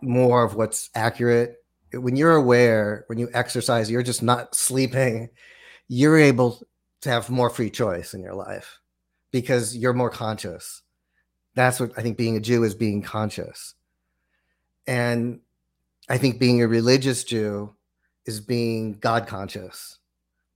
more 0.00 0.44
of 0.44 0.54
what's 0.54 0.90
accurate 0.94 1.62
when 1.94 2.16
you're 2.16 2.34
aware, 2.34 3.04
when 3.06 3.18
you 3.18 3.28
exercise, 3.34 3.90
you're 3.90 4.02
just 4.02 4.22
not 4.22 4.54
sleeping, 4.54 5.28
you're 5.88 6.18
able 6.18 6.60
to 7.02 7.10
have 7.10 7.28
more 7.30 7.50
free 7.50 7.70
choice 7.70 8.14
in 8.14 8.22
your 8.22 8.34
life 8.34 8.80
because 9.30 9.76
you're 9.76 9.92
more 9.92 10.10
conscious. 10.10 10.82
That's 11.54 11.80
what 11.80 11.92
I 11.96 12.02
think 12.02 12.16
being 12.16 12.36
a 12.36 12.40
Jew 12.40 12.64
is 12.64 12.74
being 12.74 13.02
conscious. 13.02 13.74
And 14.86 15.40
I 16.08 16.18
think 16.18 16.38
being 16.38 16.62
a 16.62 16.68
religious 16.68 17.24
Jew 17.24 17.74
is 18.26 18.40
being 18.40 18.94
God 18.94 19.26
conscious. 19.26 19.98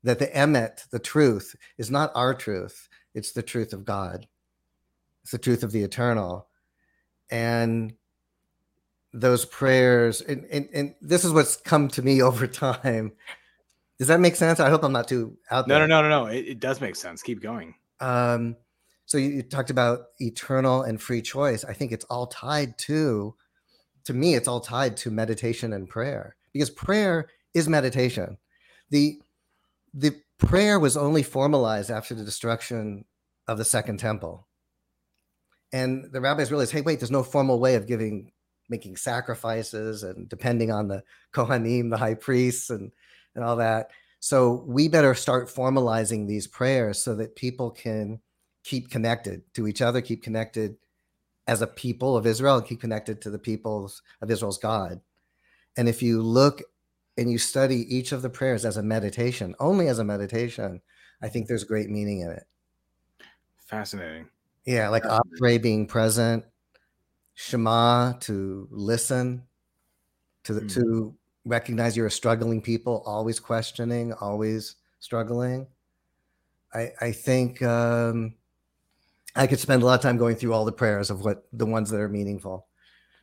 That 0.02 0.18
the 0.18 0.28
emet, 0.28 0.88
the 0.90 0.98
truth, 0.98 1.56
is 1.78 1.90
not 1.90 2.12
our 2.14 2.34
truth, 2.34 2.88
it's 3.14 3.32
the 3.32 3.42
truth 3.42 3.72
of 3.72 3.84
God. 3.84 4.26
It's 5.22 5.32
the 5.32 5.38
truth 5.38 5.62
of 5.64 5.72
the 5.72 5.82
eternal. 5.82 6.46
And 7.30 7.94
those 9.20 9.46
prayers 9.46 10.20
and, 10.20 10.44
and, 10.50 10.68
and 10.74 10.94
this 11.00 11.24
is 11.24 11.32
what's 11.32 11.56
come 11.56 11.88
to 11.88 12.02
me 12.02 12.20
over 12.22 12.46
time 12.46 13.12
does 13.98 14.08
that 14.08 14.20
make 14.20 14.36
sense 14.36 14.60
i 14.60 14.68
hope 14.68 14.82
i'm 14.82 14.92
not 14.92 15.08
too 15.08 15.36
out 15.50 15.66
no 15.66 15.78
there. 15.78 15.88
no 15.88 16.02
no 16.02 16.08
no 16.08 16.24
no 16.24 16.26
it, 16.26 16.46
it 16.46 16.60
does 16.60 16.80
make 16.80 16.94
sense 16.94 17.22
keep 17.22 17.40
going 17.40 17.74
um 18.00 18.54
so 19.06 19.18
you, 19.18 19.28
you, 19.30 19.42
talked 19.42 19.70
about 19.70 20.08
eternal 20.20 20.82
and 20.82 21.00
free 21.00 21.22
choice 21.22 21.64
i 21.64 21.72
think 21.72 21.92
it's 21.92 22.04
all 22.06 22.26
tied 22.26 22.76
to 22.76 23.34
to 24.06 24.14
me 24.14 24.34
it's 24.34 24.48
all 24.48 24.60
tied 24.60 24.96
to 24.96 25.10
meditation 25.10 25.72
and 25.72 25.88
prayer 25.88 26.36
because 26.52 26.70
prayer 26.70 27.28
is 27.54 27.68
meditation 27.68 28.38
the 28.90 29.20
the 29.94 30.14
prayer 30.38 30.78
was 30.78 30.96
only 30.96 31.22
formalized 31.22 31.90
after 31.90 32.14
the 32.14 32.24
destruction 32.24 33.04
of 33.48 33.58
the 33.58 33.64
second 33.64 33.98
temple 33.98 34.46
and 35.72 36.10
the 36.12 36.20
rabbis 36.20 36.50
realized 36.50 36.72
hey 36.72 36.80
wait 36.80 36.98
there's 37.00 37.10
no 37.10 37.22
formal 37.22 37.60
way 37.60 37.74
of 37.74 37.86
giving 37.86 38.32
making 38.68 38.96
sacrifices 38.96 40.02
and 40.02 40.28
depending 40.28 40.70
on 40.70 40.88
the 40.88 41.02
Kohanim, 41.32 41.90
the 41.90 41.96
high 41.96 42.14
priests, 42.14 42.70
and 42.70 42.92
and 43.34 43.44
all 43.44 43.56
that. 43.56 43.90
So 44.20 44.64
we 44.66 44.88
better 44.88 45.14
start 45.14 45.48
formalizing 45.48 46.26
these 46.26 46.46
prayers 46.46 47.02
so 47.02 47.14
that 47.16 47.36
people 47.36 47.70
can 47.70 48.20
keep 48.64 48.90
connected 48.90 49.42
to 49.54 49.68
each 49.68 49.82
other, 49.82 50.00
keep 50.00 50.22
connected 50.22 50.76
as 51.46 51.62
a 51.62 51.66
people 51.66 52.16
of 52.16 52.26
Israel, 52.26 52.56
and 52.56 52.66
keep 52.66 52.80
connected 52.80 53.20
to 53.22 53.30
the 53.30 53.38
peoples 53.38 54.02
of 54.20 54.30
Israel's 54.30 54.58
God. 54.58 55.00
And 55.76 55.88
if 55.88 56.02
you 56.02 56.22
look 56.22 56.62
and 57.18 57.30
you 57.30 57.38
study 57.38 57.86
each 57.94 58.12
of 58.12 58.22
the 58.22 58.30
prayers 58.30 58.64
as 58.64 58.76
a 58.76 58.82
meditation, 58.82 59.54
only 59.60 59.88
as 59.88 59.98
a 59.98 60.04
meditation, 60.04 60.80
I 61.22 61.28
think 61.28 61.46
there's 61.46 61.64
great 61.64 61.88
meaning 61.88 62.20
in 62.20 62.30
it. 62.30 62.44
Fascinating. 63.56 64.28
Yeah, 64.64 64.88
like 64.88 65.04
Fascinating. 65.04 65.62
being 65.62 65.86
present, 65.86 66.44
Shema 67.34 68.14
to 68.20 68.68
listen, 68.70 69.44
to 70.44 70.54
the, 70.54 70.60
mm. 70.62 70.74
to 70.74 71.14
recognize 71.44 71.96
you're 71.96 72.06
a 72.06 72.10
struggling 72.10 72.60
people, 72.60 73.02
always 73.06 73.38
questioning, 73.40 74.12
always 74.14 74.76
struggling. 74.98 75.66
I 76.74 76.92
I 77.00 77.12
think 77.12 77.62
um, 77.62 78.34
I 79.36 79.46
could 79.46 79.60
spend 79.60 79.82
a 79.82 79.86
lot 79.86 79.94
of 79.94 80.00
time 80.00 80.16
going 80.16 80.36
through 80.36 80.52
all 80.52 80.64
the 80.64 80.72
prayers 80.72 81.10
of 81.10 81.24
what 81.24 81.44
the 81.52 81.66
ones 81.66 81.90
that 81.90 82.00
are 82.00 82.08
meaningful. 82.08 82.66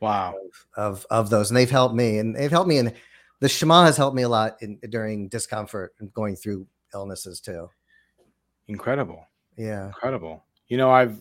Wow, 0.00 0.34
of 0.76 0.76
of, 0.76 1.06
of 1.10 1.30
those, 1.30 1.50
and 1.50 1.56
they've 1.56 1.70
helped 1.70 1.94
me, 1.94 2.18
and 2.18 2.36
they've 2.36 2.50
helped 2.50 2.68
me, 2.68 2.78
and 2.78 2.92
the 3.40 3.48
Shema 3.48 3.84
has 3.84 3.96
helped 3.96 4.16
me 4.16 4.22
a 4.22 4.28
lot 4.28 4.56
in 4.60 4.78
during 4.88 5.28
discomfort 5.28 5.94
and 5.98 6.12
going 6.12 6.36
through 6.36 6.66
illnesses 6.94 7.40
too. 7.40 7.68
Incredible. 8.68 9.26
Yeah. 9.56 9.88
Incredible. 9.88 10.44
You 10.68 10.76
know, 10.76 10.90
I've 10.90 11.20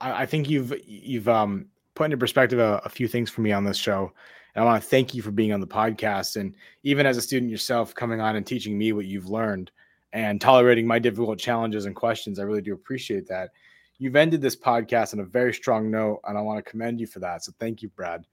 I, 0.00 0.22
I 0.22 0.26
think 0.26 0.48
you've 0.48 0.74
you've 0.84 1.28
um 1.28 1.66
put 1.94 2.06
into 2.06 2.16
perspective 2.16 2.58
a, 2.58 2.80
a 2.84 2.88
few 2.88 3.08
things 3.08 3.30
for 3.30 3.40
me 3.40 3.52
on 3.52 3.64
this 3.64 3.76
show. 3.76 4.12
And 4.54 4.62
I 4.62 4.66
want 4.66 4.82
to 4.82 4.88
thank 4.88 5.14
you 5.14 5.22
for 5.22 5.30
being 5.30 5.52
on 5.52 5.60
the 5.60 5.66
podcast. 5.66 6.36
And 6.36 6.54
even 6.82 7.06
as 7.06 7.16
a 7.16 7.22
student 7.22 7.50
yourself, 7.50 7.94
coming 7.94 8.20
on 8.20 8.36
and 8.36 8.46
teaching 8.46 8.76
me 8.76 8.92
what 8.92 9.06
you've 9.06 9.28
learned 9.28 9.70
and 10.12 10.40
tolerating 10.40 10.86
my 10.86 10.98
difficult 10.98 11.38
challenges 11.38 11.84
and 11.84 11.94
questions, 11.94 12.38
I 12.38 12.42
really 12.42 12.62
do 12.62 12.74
appreciate 12.74 13.28
that. 13.28 13.50
You've 14.00 14.16
ended 14.16 14.40
this 14.40 14.56
podcast 14.56 15.12
on 15.12 15.20
a 15.20 15.24
very 15.24 15.52
strong 15.52 15.90
note, 15.90 16.20
and 16.24 16.38
I 16.38 16.40
want 16.40 16.64
to 16.64 16.68
commend 16.68 16.98
you 16.98 17.06
for 17.06 17.18
that. 17.18 17.44
So 17.44 17.52
thank 17.60 17.82
you, 17.82 17.90
Brad. 17.90 18.24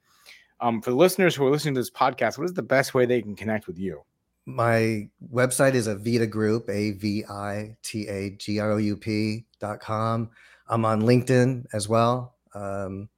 Um, 0.61 0.81
for 0.81 0.91
the 0.91 0.95
listeners 0.95 1.35
who 1.35 1.45
are 1.45 1.51
listening 1.51 1.75
to 1.75 1.81
this 1.81 1.91
podcast, 1.91 2.37
what 2.37 2.45
is 2.45 2.53
the 2.53 2.63
best 2.63 2.93
way 2.93 3.05
they 3.05 3.21
can 3.21 3.35
connect 3.35 3.67
with 3.67 3.77
you? 3.77 4.01
My 4.45 5.09
website 5.29 5.73
is 5.73 5.89
Avita 5.89 6.27
Group, 6.29 6.69
A 6.69 6.91
V 6.91 7.25
I 7.25 7.75
T 7.83 8.07
A 8.07 8.29
G 8.29 8.59
R 8.59 8.71
O 8.71 8.77
U 8.77 8.95
P 8.95 9.43
dot 9.59 9.81
com. 9.81 10.29
I'm 10.69 10.85
on 10.85 11.01
LinkedIn 11.01 11.65
as 11.73 11.89
well. 11.89 12.35
Um, 12.55 13.09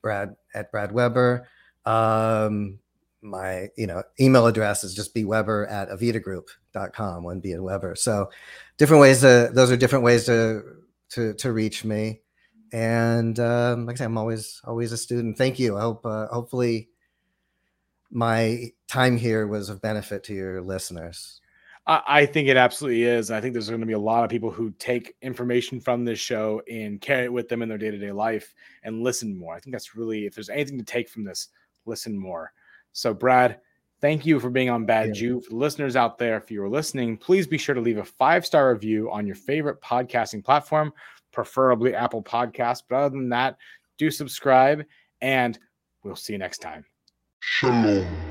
Brad 0.00 0.36
at 0.54 0.72
Brad 0.72 0.92
Weber. 0.92 1.46
Um, 1.84 2.78
my 3.20 3.68
you 3.76 3.86
know 3.86 4.02
email 4.18 4.46
address 4.46 4.82
is 4.82 4.94
just 4.94 5.14
bweber 5.14 5.70
at 5.70 5.90
avitagroup.com 5.90 7.22
one 7.22 7.38
b 7.38 7.52
and 7.52 7.62
weber 7.62 7.94
so 7.94 8.30
different 8.78 8.98
ways 8.98 9.20
to 9.20 9.50
those 9.52 9.70
are 9.70 9.76
different 9.76 10.02
ways 10.02 10.24
to 10.24 10.62
to 11.10 11.34
to 11.34 11.52
reach 11.52 11.84
me 11.84 12.20
and 12.72 13.38
um, 13.40 13.86
like 13.86 13.96
i 13.96 13.98
say 13.98 14.04
i'm 14.04 14.18
always 14.18 14.60
always 14.64 14.92
a 14.92 14.96
student 14.96 15.36
thank 15.36 15.58
you 15.58 15.76
i 15.76 15.80
hope 15.80 16.04
uh, 16.06 16.26
hopefully 16.28 16.88
my 18.10 18.70
time 18.88 19.16
here 19.16 19.46
was 19.46 19.68
of 19.68 19.80
benefit 19.80 20.24
to 20.24 20.34
your 20.34 20.60
listeners 20.60 21.40
I, 21.86 22.02
I 22.06 22.26
think 22.26 22.48
it 22.48 22.56
absolutely 22.56 23.04
is. 23.04 23.30
I 23.30 23.40
think 23.40 23.52
there's 23.52 23.68
going 23.68 23.80
to 23.80 23.86
be 23.86 23.92
a 23.94 23.98
lot 23.98 24.24
of 24.24 24.30
people 24.30 24.50
who 24.50 24.70
take 24.78 25.16
information 25.22 25.80
from 25.80 26.04
this 26.04 26.18
show 26.18 26.62
and 26.70 27.00
carry 27.00 27.24
it 27.24 27.32
with 27.32 27.48
them 27.48 27.62
in 27.62 27.68
their 27.68 27.78
day 27.78 27.90
to 27.90 27.98
day 27.98 28.12
life 28.12 28.54
and 28.82 29.02
listen 29.02 29.36
more. 29.36 29.54
I 29.54 29.60
think 29.60 29.74
that's 29.74 29.96
really, 29.96 30.26
if 30.26 30.34
there's 30.34 30.50
anything 30.50 30.78
to 30.78 30.84
take 30.84 31.08
from 31.08 31.24
this, 31.24 31.48
listen 31.86 32.18
more. 32.18 32.52
So, 32.92 33.14
Brad, 33.14 33.60
thank 34.00 34.26
you 34.26 34.40
for 34.40 34.50
being 34.50 34.70
on 34.70 34.84
Bad 34.84 35.08
yeah. 35.08 35.12
Jew. 35.14 35.40
For 35.40 35.50
the 35.50 35.56
listeners 35.56 35.96
out 35.96 36.18
there, 36.18 36.36
if 36.36 36.50
you 36.50 36.62
are 36.62 36.68
listening, 36.68 37.16
please 37.16 37.46
be 37.46 37.58
sure 37.58 37.74
to 37.74 37.80
leave 37.80 37.98
a 37.98 38.04
five 38.04 38.44
star 38.46 38.72
review 38.72 39.10
on 39.10 39.26
your 39.26 39.36
favorite 39.36 39.80
podcasting 39.80 40.44
platform, 40.44 40.92
preferably 41.32 41.94
Apple 41.94 42.22
Podcasts. 42.22 42.82
But 42.88 42.96
other 42.96 43.16
than 43.16 43.28
that, 43.30 43.56
do 43.98 44.10
subscribe 44.10 44.84
and 45.20 45.58
we'll 46.02 46.16
see 46.16 46.32
you 46.32 46.38
next 46.38 46.58
time. 46.58 46.84
Shalom. 47.40 48.29